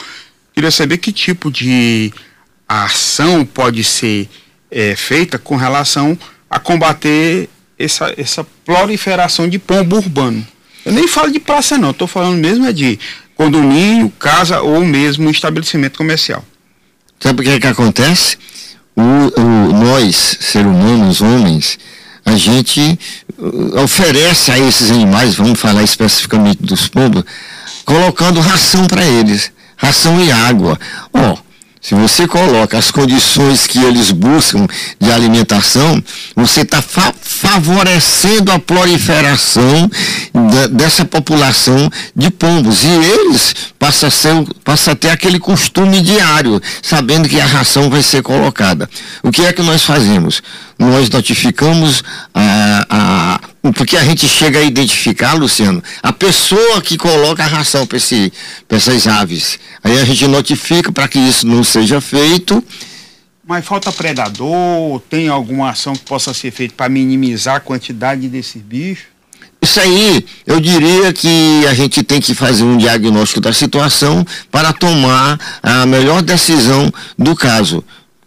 Queria 0.54 0.70
saber 0.70 0.98
que 0.98 1.12
tipo 1.12 1.50
de 1.50 2.12
ação 2.68 3.44
pode 3.44 3.84
ser 3.84 4.28
é, 4.70 4.96
feita 4.96 5.38
com 5.38 5.56
relação 5.56 6.18
a 6.48 6.58
combater 6.58 7.48
essa, 7.78 8.12
essa 8.16 8.44
proliferação 8.64 9.48
de 9.48 9.58
pombo 9.58 9.96
urbano. 9.96 10.46
Eu 10.84 10.92
nem 10.92 11.06
falo 11.06 11.30
de 11.30 11.38
praça 11.38 11.78
não, 11.78 11.90
estou 11.90 12.08
falando 12.08 12.38
mesmo 12.38 12.66
é 12.66 12.72
de 12.72 12.98
condomínio, 13.34 14.10
casa 14.18 14.60
ou 14.60 14.84
mesmo 14.84 15.30
estabelecimento 15.30 15.96
comercial. 15.96 16.44
Sabe 17.20 17.40
o 17.40 17.44
que, 17.44 17.50
é 17.50 17.60
que 17.60 17.66
acontece? 17.66 18.36
O, 18.96 19.02
o, 19.40 19.72
nós, 19.72 20.38
seres 20.40 20.66
humanos, 20.66 21.20
homens, 21.20 21.78
a 22.24 22.36
gente 22.36 22.98
uh, 23.38 23.80
oferece 23.82 24.50
a 24.50 24.58
esses 24.58 24.90
animais, 24.90 25.34
vamos 25.34 25.58
falar 25.58 25.82
especificamente 25.82 26.62
dos 26.62 26.88
pombos, 26.88 27.24
colocando 27.84 28.40
ração 28.40 28.86
para 28.86 29.04
eles, 29.04 29.50
ração 29.76 30.22
e 30.22 30.30
água. 30.30 30.78
Oh, 31.12 31.36
se 31.82 31.96
você 31.96 32.28
coloca 32.28 32.78
as 32.78 32.92
condições 32.92 33.66
que 33.66 33.82
eles 33.82 34.12
buscam 34.12 34.68
de 35.00 35.10
alimentação, 35.10 36.00
você 36.36 36.60
está 36.60 36.80
fa 36.80 37.12
favorecendo 37.20 38.52
a 38.52 38.58
proliferação 38.60 39.90
dessa 40.70 41.04
população 41.04 41.90
de 42.14 42.30
pombos. 42.30 42.84
E 42.84 42.86
eles 42.86 43.52
passam 43.80 44.06
a, 44.06 44.10
ser, 44.12 44.46
passam 44.62 44.92
a 44.92 44.96
ter 44.96 45.10
aquele 45.10 45.40
costume 45.40 46.00
diário, 46.00 46.62
sabendo 46.80 47.28
que 47.28 47.40
a 47.40 47.46
ração 47.46 47.90
vai 47.90 48.00
ser 48.00 48.22
colocada. 48.22 48.88
O 49.20 49.32
que 49.32 49.44
é 49.44 49.52
que 49.52 49.62
nós 49.62 49.82
fazemos? 49.82 50.40
Nós 50.78 51.10
notificamos 51.10 52.04
a, 52.32 52.86
a 52.88 53.40
porque 53.70 53.96
a 53.96 54.04
gente 54.04 54.26
chega 54.26 54.58
a 54.58 54.62
identificar, 54.62 55.34
Luciano, 55.34 55.82
a 56.02 56.12
pessoa 56.12 56.82
que 56.82 56.96
coloca 56.96 57.44
a 57.44 57.46
ração 57.46 57.86
para 57.86 57.96
essas 57.96 59.06
aves. 59.06 59.58
Aí 59.84 60.00
a 60.00 60.04
gente 60.04 60.26
notifica 60.26 60.90
para 60.90 61.06
que 61.06 61.18
isso 61.18 61.46
não 61.46 61.62
seja 61.62 62.00
feito. 62.00 62.64
Mas 63.46 63.64
falta 63.64 63.92
predador? 63.92 65.00
Tem 65.08 65.28
alguma 65.28 65.70
ação 65.70 65.94
que 65.94 66.04
possa 66.04 66.34
ser 66.34 66.50
feita 66.50 66.74
para 66.76 66.88
minimizar 66.88 67.56
a 67.56 67.60
quantidade 67.60 68.28
desses 68.28 68.60
bichos? 68.60 69.12
Isso 69.60 69.78
aí, 69.78 70.26
eu 70.44 70.58
diria 70.58 71.12
que 71.12 71.64
a 71.68 71.74
gente 71.74 72.02
tem 72.02 72.20
que 72.20 72.34
fazer 72.34 72.64
um 72.64 72.76
diagnóstico 72.76 73.40
da 73.40 73.52
situação 73.52 74.26
para 74.50 74.72
tomar 74.72 75.38
a 75.62 75.86
melhor 75.86 76.20
decisão 76.20 76.92
do 77.16 77.36
caso. 77.36 77.84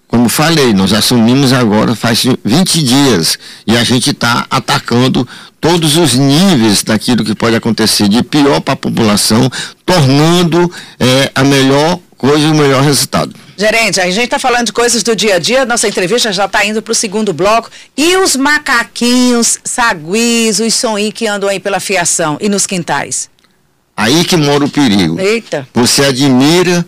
Como 0.07 0.29
falei, 0.29 0.73
nós 0.73 0.93
assumimos 0.93 1.51
agora 1.51 1.95
faz 1.95 2.23
20 2.43 2.83
dias 2.83 3.37
e 3.65 3.75
a 3.75 3.83
gente 3.83 4.11
está 4.11 4.45
atacando 4.49 5.27
todos 5.59 5.97
os 5.97 6.13
níveis 6.13 6.83
daquilo 6.83 7.23
que 7.25 7.33
pode 7.33 7.55
acontecer 7.55 8.07
de 8.07 8.23
pior 8.23 8.61
para 8.61 8.75
a 8.75 8.77
população, 8.77 9.49
tornando 9.85 10.71
é, 10.99 11.31
a 11.33 11.43
melhor 11.43 11.99
coisa 12.17 12.47
e 12.47 12.51
o 12.51 12.55
melhor 12.55 12.83
resultado. 12.83 13.33
Gerente, 13.57 14.01
a 14.01 14.05
gente 14.05 14.25
está 14.25 14.37
falando 14.37 14.67
de 14.67 14.73
coisas 14.73 15.01
do 15.01 15.15
dia 15.15 15.35
a 15.35 15.39
dia, 15.39 15.65
nossa 15.65 15.87
entrevista 15.87 16.31
já 16.31 16.45
está 16.45 16.65
indo 16.65 16.81
para 16.81 16.91
o 16.91 16.95
segundo 16.95 17.33
bloco. 17.33 17.69
E 17.95 18.17
os 18.17 18.35
macaquinhos, 18.35 19.57
saguis, 19.63 20.59
os 20.59 20.73
soninhos 20.73 21.13
que 21.13 21.25
andam 21.25 21.49
aí 21.49 21.59
pela 21.59 21.79
fiação 21.79 22.37
e 22.41 22.49
nos 22.49 22.67
quintais? 22.67 23.29
Aí 23.95 24.25
que 24.25 24.35
mora 24.35 24.65
o 24.65 24.69
perigo. 24.69 25.19
Eita. 25.19 25.65
Você 25.73 26.03
admira, 26.03 26.85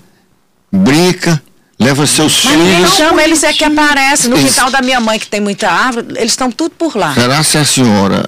brinca, 0.71 1.41
Leva 1.79 2.07
seus 2.07 2.43
Mas 2.43 2.55
filhos. 2.55 2.93
chama 2.95 3.21
eles 3.21 3.43
é 3.43 3.53
que 3.53 3.63
aparecem. 3.63 4.29
No 4.31 4.37
quintal 4.37 4.71
da 4.71 4.81
minha 4.81 4.99
mãe, 4.99 5.19
que 5.19 5.27
tem 5.27 5.39
muita 5.39 5.69
árvore, 5.69 6.07
eles 6.15 6.31
estão 6.31 6.51
tudo 6.51 6.71
por 6.71 6.95
lá. 6.95 7.13
Será 7.13 7.43
se 7.43 7.57
a 7.57 7.63
senhora 7.65 8.27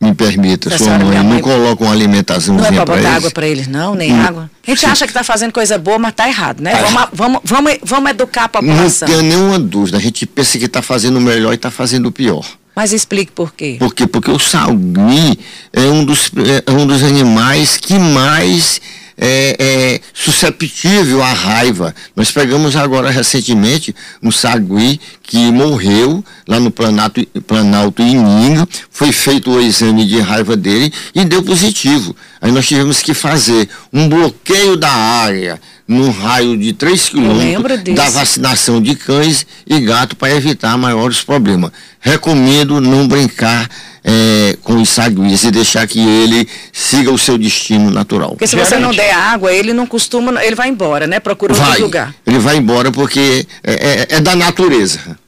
me 0.00 0.14
permita, 0.14 0.76
sua 0.76 0.98
mãe, 0.98 1.22
não 1.22 1.40
coloca 1.40 1.82
uma 1.82 1.92
alimentação 1.92 2.54
Não 2.54 2.64
é 2.64 2.68
para 2.70 2.84
botar 2.84 2.98
eles? 2.98 3.16
água 3.16 3.30
para 3.30 3.46
eles, 3.46 3.66
não, 3.66 3.94
nem 3.94 4.12
hum. 4.12 4.22
água. 4.22 4.50
A 4.64 4.70
gente 4.70 4.80
Sim. 4.80 4.86
acha 4.86 5.04
que 5.06 5.10
está 5.10 5.24
fazendo 5.24 5.52
coisa 5.52 5.78
boa, 5.78 5.98
mas 5.98 6.10
está 6.10 6.28
errado, 6.28 6.60
né? 6.60 6.74
Vamos, 6.74 7.08
vamos, 7.12 7.40
vamos, 7.44 7.78
vamos 7.82 8.10
educar 8.10 8.44
a 8.44 8.48
população. 8.48 9.08
Não 9.08 9.16
tenho 9.16 9.28
nenhuma 9.28 9.58
dúvida. 9.58 9.96
A 9.96 10.00
gente 10.00 10.26
pensa 10.26 10.58
que 10.58 10.66
está 10.66 10.82
fazendo 10.82 11.16
o 11.16 11.20
melhor 11.20 11.52
e 11.52 11.56
está 11.56 11.70
fazendo 11.70 12.06
o 12.06 12.12
pior. 12.12 12.44
Mas 12.74 12.92
explique 12.92 13.32
por 13.32 13.54
quê. 13.54 13.76
Por 13.78 13.94
quê? 13.94 14.06
Porque 14.06 14.30
o 14.30 14.38
salgui 14.38 15.38
é 15.72 15.80
um 15.86 16.04
dos, 16.04 16.30
é 16.66 16.70
um 16.70 16.86
dos 16.86 17.02
animais 17.02 17.78
que 17.78 17.98
mais 17.98 18.82
é, 19.16 19.56
é, 19.58 20.00
susceptível 20.12 21.22
à 21.22 21.32
raiva. 21.32 21.94
Nós 22.14 22.30
pegamos 22.30 22.76
agora 22.76 23.10
recentemente 23.10 23.94
um 24.22 24.30
sagui 24.30 25.00
que 25.22 25.50
morreu 25.50 26.24
lá 26.46 26.60
no 26.60 26.70
Planalto, 26.70 27.26
Planalto 27.46 28.02
Ininga, 28.02 28.68
foi 28.90 29.12
feito 29.12 29.50
o 29.50 29.60
exame 29.60 30.04
de 30.04 30.20
raiva 30.20 30.56
dele 30.56 30.92
e 31.14 31.24
deu 31.24 31.42
positivo. 31.42 32.14
Aí 32.40 32.52
nós 32.52 32.66
tivemos 32.66 33.02
que 33.02 33.14
fazer 33.14 33.68
um 33.92 34.08
bloqueio 34.08 34.76
da 34.76 34.90
área 34.90 35.60
num 35.86 36.10
raio 36.10 36.56
de 36.56 36.72
3 36.72 37.08
quilômetros 37.08 37.82
da 37.94 38.10
vacinação 38.10 38.82
de 38.82 38.96
cães 38.96 39.46
e 39.66 39.80
gato 39.80 40.16
para 40.16 40.34
evitar 40.34 40.76
maiores 40.76 41.22
problemas. 41.22 41.70
Recomendo 42.00 42.80
não 42.80 43.06
brincar 43.06 43.68
é, 44.02 44.56
com 44.62 44.80
os 44.80 44.88
saguias 44.88 45.44
e 45.44 45.50
deixar 45.50 45.86
que 45.86 46.00
ele 46.00 46.48
siga 46.72 47.10
o 47.10 47.18
seu 47.18 47.38
destino 47.38 47.90
natural. 47.90 48.30
Porque 48.30 48.46
se 48.46 48.56
você 48.56 48.78
não 48.78 48.92
der 48.92 49.12
água, 49.12 49.52
ele 49.52 49.72
não 49.72 49.86
costuma, 49.86 50.42
ele 50.44 50.56
vai 50.56 50.68
embora, 50.68 51.06
né? 51.06 51.20
Procura 51.20 51.54
vai, 51.54 51.68
outro 51.68 51.84
lugar. 51.84 52.14
Ele 52.26 52.38
vai 52.38 52.56
embora 52.56 52.90
porque 52.90 53.46
é, 53.62 53.72
é, 53.72 54.16
é 54.16 54.20
da 54.20 54.34
natureza. 54.34 55.18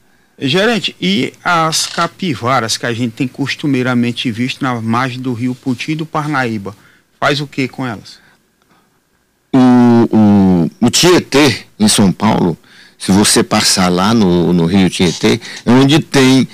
Gerente, 0.41 0.95
e 1.01 1.33
as 1.43 1.85
capivaras 1.85 2.77
que 2.77 2.85
a 2.85 2.93
gente 2.93 3.11
tem 3.11 3.27
costumeiramente 3.27 4.31
visto 4.31 4.61
na 4.61 4.79
margem 4.79 5.19
do 5.19 5.33
rio 5.33 5.53
Puti 5.53 5.91
e 5.91 5.95
do 5.95 6.05
Parnaíba, 6.05 6.73
faz 7.19 7.41
o 7.41 7.47
que 7.47 7.67
com 7.67 7.85
elas? 7.85 8.19
O, 9.51 10.15
o, 10.15 10.71
o 10.87 10.89
Tietê, 10.89 11.65
em 11.79 11.87
São 11.87 12.11
Paulo, 12.11 12.57
se 12.97 13.11
você 13.11 13.41
passar 13.41 13.89
lá 13.89 14.13
no, 14.13 14.53
no 14.53 14.65
rio 14.65 14.89
Tietê, 14.89 15.39
é 15.65 15.71
onde 15.71 15.99
tem 15.99 16.47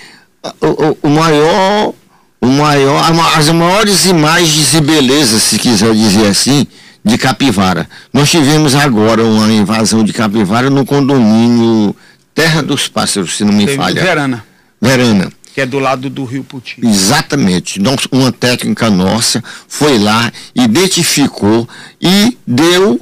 o, 0.62 0.98
o, 1.02 1.10
maior, 1.10 1.94
o 2.40 2.48
maior, 2.48 3.04
as 3.36 3.50
maiores 3.50 4.06
imagens 4.06 4.74
e 4.74 4.82
belezas, 4.82 5.44
se 5.44 5.58
quiser 5.58 5.94
dizer 5.94 6.28
assim, 6.28 6.68
de 7.04 7.18
capivara. 7.18 7.90
Nós 8.14 8.30
tivemos 8.30 8.76
agora 8.76 9.24
uma 9.24 9.52
invasão 9.52 10.04
de 10.04 10.14
capivara 10.14 10.70
no 10.70 10.86
condomínio 10.86 11.96
Terra 12.34 12.62
dos 12.62 12.88
Pássaros, 12.88 13.38
se 13.38 13.44
não 13.44 13.54
me 13.54 13.66
Teve 13.66 13.78
falha. 13.78 14.02
Verana. 14.02 14.46
Verana. 14.82 15.32
Que 15.56 15.62
é 15.62 15.66
do 15.66 15.80
lado 15.80 16.10
do 16.10 16.26
Rio 16.26 16.44
Puti. 16.44 16.78
Exatamente. 16.84 17.80
Então, 17.80 17.96
uma 18.12 18.30
técnica 18.30 18.90
nossa 18.90 19.42
foi 19.70 19.98
lá, 19.98 20.30
identificou 20.54 21.68
e 22.02 22.38
deu, 22.46 23.00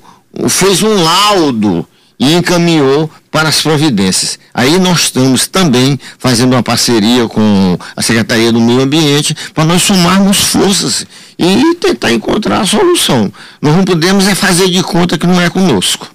fez 0.48 0.84
um 0.84 1.04
laudo 1.04 1.86
e 2.20 2.36
encaminhou 2.36 3.10
para 3.32 3.50
as 3.50 3.60
providências. 3.62 4.38
Aí 4.54 4.78
nós 4.78 5.06
estamos 5.06 5.48
também 5.48 6.00
fazendo 6.20 6.54
uma 6.54 6.62
parceria 6.62 7.28
com 7.28 7.76
a 7.96 8.02
Secretaria 8.04 8.52
do 8.52 8.62
Meio 8.62 8.82
Ambiente 8.82 9.36
para 9.52 9.66
nós 9.66 9.82
somarmos 9.82 10.38
forças 10.38 11.08
e 11.40 11.76
tentar 11.76 12.14
encontrar 12.14 12.62
a 12.62 12.66
solução. 12.68 13.34
Nós 13.60 13.76
não 13.76 13.84
podemos 13.84 14.28
é 14.28 14.36
fazer 14.36 14.70
de 14.70 14.84
conta 14.84 15.18
que 15.18 15.26
não 15.26 15.42
é 15.42 15.50
conosco. 15.50 16.14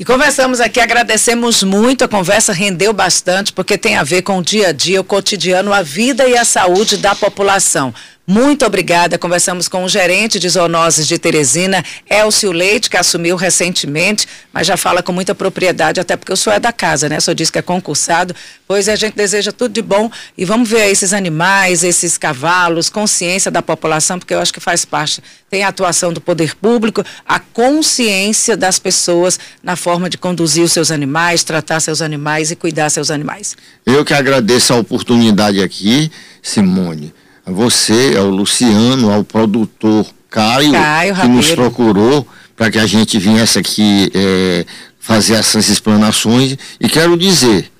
E 0.00 0.04
conversamos 0.04 0.62
aqui, 0.62 0.80
agradecemos 0.80 1.62
muito, 1.62 2.04
a 2.04 2.08
conversa 2.08 2.54
rendeu 2.54 2.90
bastante, 2.90 3.52
porque 3.52 3.76
tem 3.76 3.98
a 3.98 4.02
ver 4.02 4.22
com 4.22 4.38
o 4.38 4.42
dia 4.42 4.68
a 4.68 4.72
dia, 4.72 4.98
o 4.98 5.04
cotidiano, 5.04 5.74
a 5.74 5.82
vida 5.82 6.26
e 6.26 6.38
a 6.38 6.42
saúde 6.42 6.96
da 6.96 7.14
população. 7.14 7.92
Muito 8.30 8.64
obrigada. 8.64 9.18
Conversamos 9.18 9.66
com 9.66 9.82
o 9.82 9.88
gerente 9.88 10.38
de 10.38 10.48
zoonoses 10.48 11.08
de 11.08 11.18
Teresina, 11.18 11.84
Elcio 12.08 12.52
Leite, 12.52 12.88
que 12.88 12.96
assumiu 12.96 13.34
recentemente, 13.34 14.24
mas 14.52 14.68
já 14.68 14.76
fala 14.76 15.02
com 15.02 15.10
muita 15.10 15.34
propriedade, 15.34 15.98
até 15.98 16.16
porque 16.16 16.32
o 16.32 16.36
senhor 16.36 16.54
é 16.54 16.60
da 16.60 16.72
casa, 16.72 17.08
né? 17.08 17.18
Senhor 17.18 17.34
disse 17.34 17.50
que 17.50 17.58
é 17.58 17.62
concursado. 17.62 18.32
Pois 18.68 18.88
a 18.88 18.94
gente 18.94 19.16
deseja 19.16 19.50
tudo 19.50 19.72
de 19.72 19.82
bom 19.82 20.08
e 20.38 20.44
vamos 20.44 20.68
ver 20.68 20.92
esses 20.92 21.12
animais, 21.12 21.82
esses 21.82 22.16
cavalos, 22.16 22.88
consciência 22.88 23.50
da 23.50 23.62
população, 23.62 24.16
porque 24.16 24.32
eu 24.32 24.38
acho 24.38 24.52
que 24.52 24.60
faz 24.60 24.84
parte. 24.84 25.20
Tem 25.50 25.64
a 25.64 25.68
atuação 25.68 26.12
do 26.12 26.20
poder 26.20 26.54
público, 26.54 27.04
a 27.26 27.40
consciência 27.40 28.56
das 28.56 28.78
pessoas 28.78 29.40
na 29.60 29.74
forma 29.74 30.08
de 30.08 30.16
conduzir 30.16 30.62
os 30.62 30.70
seus 30.70 30.92
animais, 30.92 31.42
tratar 31.42 31.80
seus 31.80 32.00
animais 32.00 32.52
e 32.52 32.54
cuidar 32.54 32.90
seus 32.90 33.10
animais. 33.10 33.56
Eu 33.84 34.04
que 34.04 34.14
agradeço 34.14 34.72
a 34.72 34.76
oportunidade 34.76 35.60
aqui, 35.60 36.12
Simone 36.40 37.12
a 37.44 37.50
você, 37.50 38.14
ao 38.18 38.28
Luciano, 38.28 39.10
ao 39.10 39.24
produtor 39.24 40.06
Caio, 40.28 40.72
Caio 40.72 41.14
que 41.16 41.28
nos 41.28 41.50
procurou 41.50 42.26
para 42.56 42.70
que 42.70 42.78
a 42.78 42.86
gente 42.86 43.18
viesse 43.18 43.58
aqui 43.58 44.10
é, 44.14 44.64
fazer 44.98 45.34
essas 45.34 45.68
explanações. 45.68 46.56
E 46.78 46.88
quero 46.88 47.16
dizer, 47.16 47.70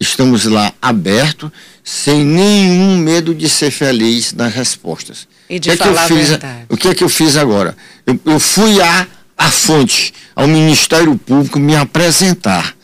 estamos 0.00 0.44
lá 0.44 0.72
abertos, 0.80 1.50
sem 1.82 2.24
nenhum 2.24 2.96
medo 2.98 3.34
de 3.34 3.48
ser 3.48 3.70
feliz 3.70 4.32
nas 4.32 4.54
respostas. 4.54 5.26
E 5.50 5.58
de 5.58 5.70
que 5.70 5.76
falar 5.76 6.04
é 6.04 6.06
que 6.06 6.12
eu 6.12 6.18
fiz, 6.18 6.38
O 6.68 6.76
que 6.76 6.88
é 6.88 6.94
que 6.94 7.04
eu 7.04 7.08
fiz 7.08 7.36
agora? 7.36 7.76
Eu, 8.06 8.20
eu 8.24 8.38
fui 8.38 8.80
à, 8.80 9.06
à 9.36 9.50
fonte, 9.50 10.14
ao 10.36 10.46
Ministério 10.46 11.16
Público, 11.16 11.58
me 11.58 11.74
apresentar. 11.74 12.76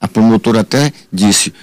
A 0.00 0.08
promotora 0.08 0.60
até 0.60 0.92
disse, 1.12 1.54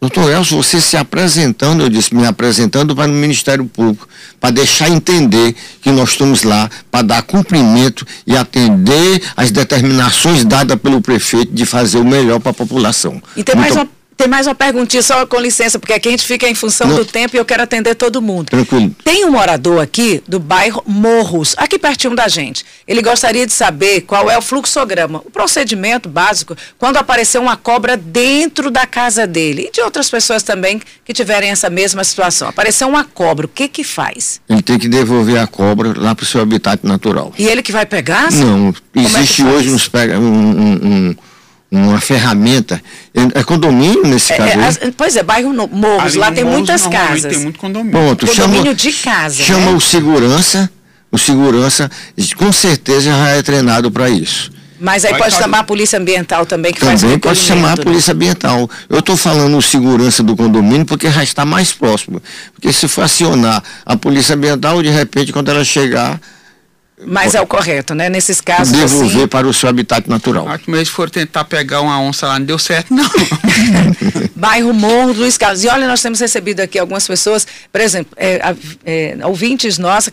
Doutor 0.00 0.30
Elcio, 0.30 0.56
você 0.56 0.80
se 0.80 0.96
apresentando, 0.96 1.82
eu 1.82 1.88
disse, 1.90 2.14
me 2.14 2.26
apresentando 2.26 2.96
para 2.96 3.10
o 3.10 3.14
Ministério 3.14 3.66
Público, 3.66 4.08
para 4.40 4.50
deixar 4.50 4.88
entender 4.88 5.54
que 5.82 5.90
nós 5.90 6.12
estamos 6.12 6.42
lá 6.42 6.70
para 6.90 7.02
dar 7.02 7.22
cumprimento 7.22 8.06
e 8.26 8.34
atender 8.34 9.22
as 9.36 9.50
determinações 9.50 10.42
dadas 10.42 10.80
pelo 10.80 11.02
prefeito 11.02 11.52
de 11.52 11.66
fazer 11.66 11.98
o 11.98 12.04
melhor 12.04 12.40
para 12.40 12.50
a 12.50 12.54
população. 12.54 13.22
E 13.36 13.44
tem 13.44 13.54
Muito... 13.54 13.74
mais 13.74 13.76
uma 13.76 13.99
tem 14.20 14.28
mais 14.28 14.46
uma 14.46 14.54
perguntinha, 14.54 15.02
só 15.02 15.24
com 15.24 15.40
licença, 15.40 15.78
porque 15.78 15.94
aqui 15.94 16.08
a 16.08 16.10
gente 16.10 16.26
fica 16.26 16.46
em 16.46 16.54
função 16.54 16.88
Não. 16.88 16.96
do 16.96 17.06
tempo 17.06 17.34
e 17.34 17.38
eu 17.38 17.44
quero 17.44 17.62
atender 17.62 17.94
todo 17.94 18.20
mundo. 18.20 18.50
Tranquilo. 18.50 18.94
Tem 19.02 19.24
um 19.24 19.30
morador 19.30 19.80
aqui 19.80 20.22
do 20.28 20.38
bairro 20.38 20.82
Morros, 20.86 21.54
aqui 21.56 21.78
pertinho 21.78 22.14
da 22.14 22.28
gente. 22.28 22.62
Ele 22.86 23.00
gostaria 23.00 23.46
de 23.46 23.52
saber 23.52 24.02
qual 24.02 24.30
é 24.30 24.36
o 24.36 24.42
fluxograma, 24.42 25.22
o 25.24 25.30
procedimento 25.30 26.06
básico, 26.06 26.54
quando 26.76 26.98
aparecer 26.98 27.38
uma 27.38 27.56
cobra 27.56 27.96
dentro 27.96 28.70
da 28.70 28.84
casa 28.84 29.26
dele. 29.26 29.68
E 29.68 29.70
de 29.70 29.80
outras 29.80 30.10
pessoas 30.10 30.42
também 30.42 30.82
que 31.02 31.14
tiverem 31.14 31.50
essa 31.50 31.70
mesma 31.70 32.04
situação. 32.04 32.46
Apareceu 32.48 32.88
uma 32.88 33.04
cobra, 33.04 33.46
o 33.46 33.48
que 33.48 33.68
que 33.68 33.82
faz? 33.82 34.38
Ele 34.50 34.60
tem 34.60 34.78
que 34.78 34.86
devolver 34.86 35.40
a 35.40 35.46
cobra 35.46 35.94
lá 35.96 36.14
para 36.14 36.24
o 36.24 36.26
seu 36.26 36.42
habitat 36.42 36.86
natural. 36.86 37.32
E 37.38 37.46
ele 37.46 37.62
que 37.62 37.72
vai 37.72 37.86
pegar? 37.86 38.30
Não, 38.32 38.74
Como 38.92 39.16
é 39.16 39.20
existe 39.20 39.40
é 39.40 39.46
hoje 39.46 39.70
uns 39.70 39.90
um, 40.18 40.20
um, 40.20 41.08
um 41.08 41.16
uma 41.70 42.00
ferramenta. 42.00 42.82
É, 43.14 43.40
é 43.40 43.44
condomínio 43.44 44.06
nesse 44.06 44.32
é, 44.32 44.36
caso? 44.36 44.58
É, 44.58 44.66
as, 44.66 44.80
pois 44.96 45.16
é, 45.16 45.22
bairro 45.22 45.52
no, 45.52 45.68
Morros, 45.68 46.14
lá 46.14 46.32
tem 46.32 46.44
muitas 46.44 46.86
casas. 46.86 47.32
Tem 47.32 47.42
muito 47.42 47.58
condomínio. 47.58 47.92
Pronto, 47.92 48.26
condomínio 48.26 48.62
chama, 48.64 48.74
de 48.74 48.92
casa. 48.92 49.42
Chama 49.42 49.66
né? 49.66 49.72
o 49.72 49.80
segurança, 49.80 50.70
o 51.12 51.18
segurança 51.18 51.90
com 52.36 52.52
certeza 52.52 53.10
já 53.10 53.28
é 53.28 53.42
treinado 53.42 53.90
para 53.90 54.10
isso. 54.10 54.50
Mas 54.80 55.04
aí 55.04 55.10
Vai 55.10 55.20
pode 55.20 55.34
chamar 55.34 55.58
a 55.58 55.64
polícia 55.64 55.98
ambiental 55.98 56.46
também, 56.46 56.72
que 56.72 56.80
também 56.80 56.96
faz 56.96 57.20
pode 57.20 57.38
chamar 57.38 57.72
a 57.72 57.76
né? 57.76 57.82
polícia 57.82 58.14
ambiental. 58.14 58.68
Eu 58.88 59.00
estou 59.00 59.14
falando 59.14 59.54
o 59.54 59.60
segurança 59.60 60.22
do 60.22 60.34
condomínio 60.34 60.86
porque 60.86 61.10
já 61.10 61.22
está 61.22 61.44
mais 61.44 61.70
próximo. 61.70 62.20
Porque 62.54 62.72
se 62.72 62.88
for 62.88 63.02
acionar 63.02 63.62
a 63.84 63.94
polícia 63.94 64.34
ambiental, 64.34 64.82
de 64.82 64.88
repente, 64.88 65.34
quando 65.34 65.50
ela 65.50 65.62
chegar, 65.64 66.18
mas 67.06 67.34
é 67.34 67.40
o 67.40 67.46
correto, 67.46 67.94
né? 67.94 68.08
Nesses 68.08 68.40
casos. 68.40 68.72
Devolver 68.72 69.16
assim... 69.18 69.26
para 69.26 69.46
o 69.46 69.54
seu 69.54 69.68
habitat 69.68 70.08
natural. 70.08 70.48
Acho 70.48 70.64
que 70.64 70.84
se 70.84 70.90
for 70.90 71.08
tentar 71.08 71.44
pegar 71.44 71.80
uma 71.80 72.00
onça 72.00 72.26
lá, 72.26 72.38
não 72.38 72.46
deu 72.46 72.58
certo, 72.58 72.92
não. 72.94 73.08
Bairro 74.34 74.72
Morro 74.72 75.12
Luiz 75.12 75.36
Carlos. 75.36 75.64
E 75.64 75.68
olha, 75.68 75.86
nós 75.86 76.02
temos 76.02 76.20
recebido 76.20 76.60
aqui 76.60 76.78
algumas 76.78 77.06
pessoas, 77.06 77.46
por 77.72 77.80
exemplo, 77.80 78.12
é, 78.16 78.54
é, 78.84 79.18
ouvintes 79.24 79.78
nossos, 79.78 80.12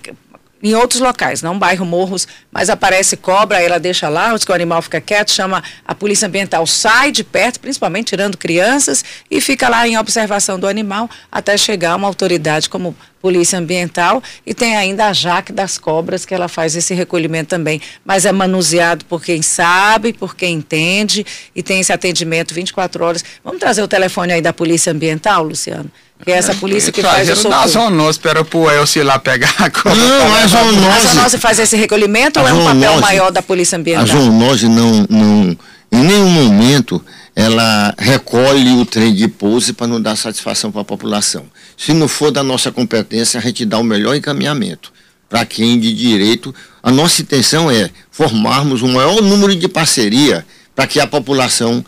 em 0.61 0.73
outros 0.73 0.99
locais, 0.99 1.41
não 1.41 1.57
bairro 1.57 1.85
Morros, 1.85 2.27
mas 2.51 2.69
aparece 2.69 3.15
cobra, 3.15 3.61
ela 3.61 3.79
deixa 3.79 4.09
lá, 4.09 4.33
o 4.33 4.53
animal 4.53 4.81
fica 4.81 4.99
quieto, 4.99 5.31
chama 5.31 5.63
a 5.85 5.93
polícia 5.93 6.27
ambiental, 6.27 6.65
sai 6.65 7.11
de 7.11 7.23
perto, 7.23 7.59
principalmente 7.59 8.07
tirando 8.07 8.37
crianças, 8.37 9.03
e 9.29 9.39
fica 9.39 9.69
lá 9.69 9.87
em 9.87 9.97
observação 9.97 10.59
do 10.59 10.67
animal 10.67 11.09
até 11.31 11.57
chegar 11.57 11.95
uma 11.95 12.07
autoridade 12.07 12.69
como 12.69 12.95
polícia 13.21 13.59
ambiental 13.59 14.21
e 14.45 14.53
tem 14.53 14.77
ainda 14.77 15.07
a 15.07 15.13
Jaque 15.13 15.51
das 15.51 15.77
Cobras, 15.77 16.25
que 16.25 16.33
ela 16.33 16.47
faz 16.47 16.75
esse 16.75 16.93
recolhimento 16.93 17.49
também, 17.49 17.81
mas 18.05 18.25
é 18.25 18.31
manuseado 18.31 19.05
por 19.05 19.23
quem 19.23 19.41
sabe, 19.41 20.13
por 20.13 20.35
quem 20.35 20.55
entende 20.55 21.25
e 21.55 21.61
tem 21.61 21.79
esse 21.79 21.91
atendimento 21.91 22.53
24 22.53 23.03
horas. 23.03 23.25
Vamos 23.43 23.59
trazer 23.59 23.81
o 23.81 23.87
telefone 23.87 24.33
aí 24.33 24.41
da 24.41 24.53
polícia 24.53 24.91
ambiental, 24.91 25.43
Luciano? 25.43 25.91
Que 26.23 26.31
é 26.31 26.35
essa 26.35 26.53
polícia 26.55 26.91
que 26.91 27.01
faz 27.01 27.29
o 27.29 27.35
socorro. 27.35 27.63
A 27.63 27.67
zoonose, 27.67 28.11
espera 28.11 28.43
pro 28.43 28.69
Elcio 28.69 29.03
lá 29.03 29.19
pegar 29.19 29.53
a 29.59 29.69
cobra. 29.69 29.95
Não, 29.95 30.35
a 30.35 30.47
zoonose... 30.47 31.07
A 31.07 31.13
zoonose 31.13 31.37
faz 31.37 31.59
esse 31.59 31.75
recolhimento 31.77 32.39
ou 32.39 32.47
é 32.47 32.53
um 32.53 32.65
papel 32.65 32.99
maior 32.99 33.31
da 33.31 33.41
polícia 33.41 33.77
ambiental? 33.77 34.03
A 34.03 34.07
zoonose 34.07 34.67
não, 34.67 35.05
não, 35.09 35.57
em 35.91 36.03
nenhum 36.03 36.29
momento 36.29 37.03
ela 37.35 37.93
recolhe 37.99 38.71
o 38.73 38.83
trem 38.83 39.13
de 39.13 39.27
pouso 39.27 39.71
para 39.73 39.85
não 39.85 40.01
dar 40.01 40.15
satisfação 40.15 40.71
para 40.71 40.81
a 40.81 40.85
população. 40.85 41.45
Se 41.77 41.93
não 41.93 42.07
for 42.07 42.31
da 42.31 42.41
nossa 42.41 42.71
competência, 42.71 43.39
a 43.39 43.43
gente 43.43 43.63
dá 43.63 43.77
o 43.77 43.83
melhor 43.83 44.15
encaminhamento 44.15 44.91
para 45.29 45.45
quem 45.45 45.79
de 45.79 45.93
direito. 45.93 46.53
A 46.81 46.91
nossa 46.91 47.21
intenção 47.21 47.69
é 47.69 47.91
formarmos 48.09 48.81
um 48.81 48.91
maior 48.91 49.21
número 49.21 49.55
de 49.55 49.67
parceria 49.67 50.43
para 50.75 50.87
que 50.87 50.99
a 50.99 51.05
população 51.05 51.85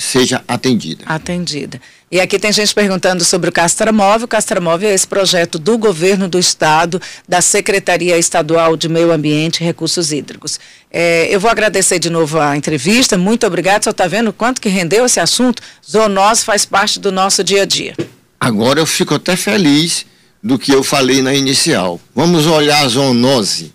seja 0.00 0.42
atendida. 0.48 1.04
Atendida. 1.06 1.80
E 2.10 2.18
aqui 2.20 2.38
tem 2.38 2.52
gente 2.52 2.74
perguntando 2.74 3.24
sobre 3.24 3.50
o 3.50 3.52
Castramóvel. 3.52 4.24
O 4.24 4.28
Castramóvel 4.28 4.90
é 4.90 4.94
esse 4.94 5.06
projeto 5.06 5.58
do 5.58 5.78
governo 5.78 6.28
do 6.28 6.38
estado, 6.38 7.00
da 7.28 7.40
Secretaria 7.40 8.18
Estadual 8.18 8.76
de 8.76 8.88
Meio 8.88 9.12
Ambiente 9.12 9.60
e 9.60 9.64
Recursos 9.64 10.10
Hídricos. 10.10 10.58
É, 10.90 11.32
eu 11.32 11.38
vou 11.38 11.50
agradecer 11.50 11.98
de 11.98 12.10
novo 12.10 12.40
a 12.40 12.56
entrevista. 12.56 13.16
Muito 13.16 13.46
obrigado. 13.46 13.84
Você 13.84 13.90
está 13.90 14.06
vendo 14.08 14.32
quanto 14.32 14.60
que 14.60 14.68
rendeu 14.68 15.04
esse 15.04 15.20
assunto? 15.20 15.62
Zoonose 15.88 16.44
faz 16.44 16.64
parte 16.64 16.98
do 16.98 17.12
nosso 17.12 17.44
dia 17.44 17.62
a 17.62 17.66
dia. 17.66 17.94
Agora 18.40 18.80
eu 18.80 18.86
fico 18.86 19.14
até 19.14 19.36
feliz 19.36 20.06
do 20.42 20.58
que 20.58 20.72
eu 20.72 20.82
falei 20.82 21.20
na 21.20 21.34
inicial. 21.34 22.00
Vamos 22.14 22.46
olhar 22.46 22.84
a 22.84 22.88
zoonose 22.88 23.72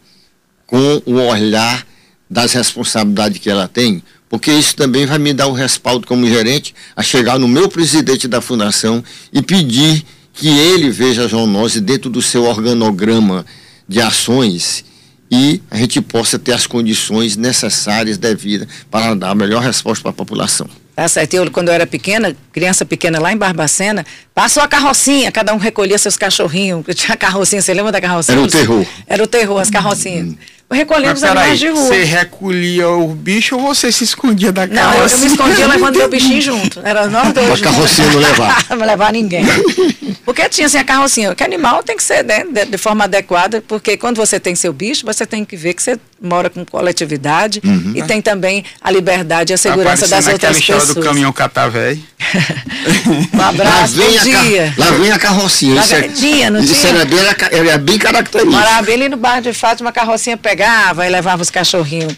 com 0.65 1.01
o 1.05 1.13
olhar 1.13 1.85
das 2.29 2.53
responsabilidades 2.53 3.37
que 3.37 3.49
ela 3.49 3.67
tem, 3.67 4.03
porque 4.35 4.51
isso 4.51 4.75
também 4.75 5.05
vai 5.05 5.17
me 5.17 5.33
dar 5.33 5.47
o 5.47 5.53
respaldo 5.53 6.05
como 6.05 6.27
gerente 6.27 6.75
a 6.93 7.01
chegar 7.01 7.39
no 7.39 7.47
meu 7.47 7.69
presidente 7.69 8.27
da 8.27 8.41
fundação 8.41 9.01
e 9.31 9.41
pedir 9.41 10.03
que 10.33 10.49
ele 10.49 10.89
veja 10.89 11.23
a 11.23 11.27
zoonose 11.27 11.79
dentro 11.79 12.09
do 12.09 12.21
seu 12.21 12.43
organograma 12.43 13.45
de 13.87 14.01
ações 14.01 14.83
e 15.31 15.61
a 15.71 15.77
gente 15.77 16.01
possa 16.01 16.37
ter 16.37 16.51
as 16.51 16.67
condições 16.67 17.37
necessárias 17.37 18.17
devidas 18.17 18.67
para 18.91 19.15
dar 19.15 19.29
a 19.29 19.35
melhor 19.35 19.63
resposta 19.63 20.03
para 20.03 20.11
a 20.11 20.13
população. 20.13 20.69
Tá 20.95 21.07
certo. 21.09 21.33
Eu, 21.33 21.51
quando 21.51 21.67
eu 21.67 21.73
era 21.73 21.85
pequena, 21.85 22.35
criança 22.53 22.85
pequena 22.85 23.19
lá 23.19 23.31
em 23.31 23.37
Barbacena, 23.37 24.05
passou 24.33 24.63
a 24.63 24.67
carrocinha, 24.67 25.29
cada 25.31 25.53
um 25.53 25.57
recolhia 25.57 25.97
seus 25.97 26.15
cachorrinhos. 26.15 26.85
Tinha 26.95 27.17
carrocinha, 27.17 27.61
você 27.61 27.73
lembra 27.73 27.91
da 27.91 27.99
carrocinha? 27.99 28.37
Era 28.37 28.45
o 28.45 28.49
terror. 28.49 28.85
Era 29.07 29.23
o 29.23 29.27
terror, 29.27 29.59
as 29.59 29.69
carrocinhas. 29.69 30.27
Hum. 30.29 30.35
Recolhendo 30.71 31.13
os 31.13 31.23
animais 31.23 31.59
de 31.59 31.67
rua. 31.67 31.81
Você 31.81 32.03
recolhia 32.03 32.89
o 32.89 33.07
bicho 33.09 33.55
ou 33.55 33.61
você 33.61 33.91
se 33.91 34.03
escondia 34.03 34.51
da 34.51 34.67
carrocinha? 34.67 34.91
Não, 34.91 35.03
eu, 35.03 35.07
eu 35.07 35.17
me 35.19 35.27
escondia 35.27 35.67
levando 35.69 35.97
meu 35.97 36.09
bichinho 36.09 36.41
junto. 36.41 36.79
Era 36.83 37.07
nós 37.07 37.33
dois. 37.33 37.61
A 37.61 37.63
carrocinha 37.63 38.11
não 38.11 38.19
levar. 38.19 38.65
não 38.71 38.85
levar 38.85 39.13
ninguém. 39.13 39.45
Porque 40.25 40.49
tinha 40.49 40.65
assim 40.65 40.77
a 40.77 40.83
carrocinha. 40.83 41.35
Que 41.35 41.43
animal 41.43 41.83
tem 41.83 41.95
que 41.95 42.03
ser 42.03 42.23
né, 42.23 42.43
de, 42.43 42.65
de, 42.65 42.77
forma 42.77 43.03
adequada, 43.03 43.63
porque 43.67 43.95
quando 43.95 44.17
você 44.17 44.39
tem 44.39 44.55
seu 44.55 44.73
bicho, 44.73 45.05
você 45.05 45.25
tem 45.25 45.45
que 45.45 45.55
ver 45.55 45.75
que 45.75 45.83
você 45.83 45.99
mora 46.19 46.49
com 46.49 46.65
coletividade 46.65 47.61
uhum. 47.63 47.93
e 47.95 48.01
tem 48.01 48.21
também 48.21 48.65
a 48.81 48.89
liberdade 48.89 49.53
e 49.53 49.55
a 49.55 49.57
segurança 49.57 50.07
das 50.07 50.25
outras 50.27 50.57
pessoas. 50.57 50.95
do 50.95 51.01
caminhão 51.01 51.31
catavéi. 51.31 52.01
um 53.33 53.41
abraço, 53.41 53.95
bom 53.97 54.23
dia. 54.23 54.73
Lá 54.77 54.91
vem 54.91 55.11
a 55.11 55.19
carrocinha. 55.19 55.75
Lá 55.75 55.83
isso, 55.83 55.95
é, 55.95 56.07
tinha, 56.07 56.49
não 56.49 56.59
isso 56.59 56.73
tinha? 56.73 56.93
Era 56.93 57.05
bem, 57.05 57.19
era 57.51 57.77
bem 57.77 57.97
característico. 57.99 58.51
Morava 58.51 58.91
ali 58.91 59.07
no 59.07 59.17
bairro 59.17 59.43
de 59.43 59.53
Fátima, 59.53 59.91
a 59.91 59.93
carrocinha 59.93 60.35
pegava 60.35 61.05
e 61.05 61.09
levava 61.09 61.43
os 61.43 61.51
cachorrinhos. 61.51 62.15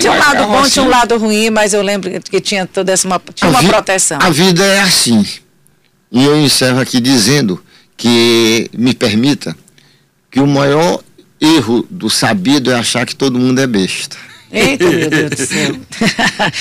Tinha 0.00 0.12
um 0.12 0.18
lado 0.18 0.46
bom, 0.46 0.68
tinha 0.68 0.84
um 0.84 0.88
lado 0.88 1.18
ruim, 1.18 1.50
mas 1.50 1.74
eu 1.74 1.82
lembro 1.82 2.10
que 2.22 2.40
tinha 2.40 2.66
toda 2.66 2.92
essa 2.92 3.06
uma, 3.06 3.20
tinha 3.34 3.50
uma 3.50 3.62
proteção. 3.62 4.18
A 4.22 4.30
vida 4.30 4.64
é 4.64 4.80
assim. 4.80 5.24
E 6.16 6.24
eu 6.24 6.40
encerro 6.40 6.80
aqui 6.80 6.98
dizendo 6.98 7.62
que 7.94 8.70
me 8.72 8.94
permita 8.94 9.54
que 10.30 10.40
o 10.40 10.46
maior 10.46 11.02
erro 11.38 11.86
do 11.90 12.08
sabido 12.08 12.70
é 12.70 12.74
achar 12.74 13.04
que 13.04 13.14
todo 13.14 13.38
mundo 13.38 13.60
é 13.60 13.66
besta. 13.66 14.16
Eita, 14.50 14.88
meu 14.88 15.10
Deus 15.10 15.30
do 15.30 15.36
céu. 15.36 15.76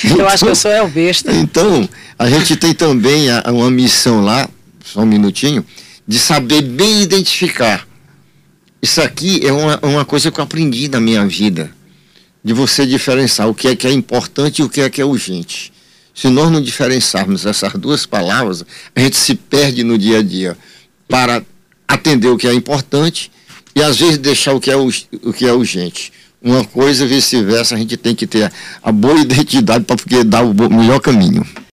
Então, 0.04 0.18
eu 0.20 0.28
acho 0.28 0.44
que 0.44 0.52
eu 0.52 0.56
sou 0.58 0.70
é 0.70 0.82
o 0.82 0.90
besta. 0.90 1.32
Então, 1.32 1.88
a 2.20 2.30
gente 2.30 2.58
tem 2.58 2.74
também 2.74 3.30
a, 3.30 3.44
uma 3.50 3.72
missão 3.72 4.20
lá, 4.20 4.50
só 4.84 5.00
um 5.04 5.06
minutinho, 5.06 5.66
de 6.06 6.20
saber 6.20 6.62
bem 6.62 7.02
identificar. 7.02 7.88
Isso 8.82 9.02
aqui 9.02 9.40
é 9.48 9.54
uma, 9.54 9.80
uma 9.82 10.04
coisa 10.04 10.30
que 10.32 10.38
eu 10.38 10.44
aprendi 10.44 10.90
na 10.90 11.00
minha 11.00 11.26
vida, 11.26 11.72
de 12.44 12.52
você 12.52 12.86
diferenciar 12.86 13.48
o 13.48 13.56
que 13.56 13.70
é 13.70 13.76
que 13.78 13.88
é 13.88 13.92
importante 13.94 14.60
e 14.60 14.66
o 14.66 14.70
que 14.70 14.82
é 14.82 14.90
que 14.90 15.02
é 15.02 15.06
urgente. 15.06 15.72
Se 16.16 16.30
nós 16.30 16.50
não 16.50 16.62
diferenciarmos 16.62 17.46
essas 17.46 17.74
duas 17.74 18.06
palavras, 18.06 18.64
a 18.96 19.00
gente 19.02 19.18
se 19.18 19.36
perde 19.36 19.84
no 19.84 19.98
dia 19.98 20.20
a 20.20 20.24
dia 20.24 20.58
para 21.10 21.44
atender 21.86 22.30
o 22.30 22.38
que 22.38 22.48
é 22.48 22.54
importante 22.54 23.30
e 23.76 23.84
às 23.84 24.00
vezes 24.00 24.18
deixar 24.18 24.54
o 24.54 24.60
que 24.62 24.72
é, 24.72 24.78
o, 24.78 24.90
que 25.34 25.46
é 25.46 25.52
urgente. 25.52 26.14
Uma 26.42 26.64
coisa 26.64 27.06
vice-versa, 27.06 27.76
a 27.76 27.78
gente 27.78 27.98
tem 27.98 28.16
que 28.16 28.26
ter 28.26 28.50
a 28.82 28.92
boa 28.94 29.20
identidade 29.20 29.84
para 29.84 29.98
poder 29.98 30.24
dar 30.24 30.44
o 30.44 30.54
melhor 30.70 31.02
caminho. 31.02 31.46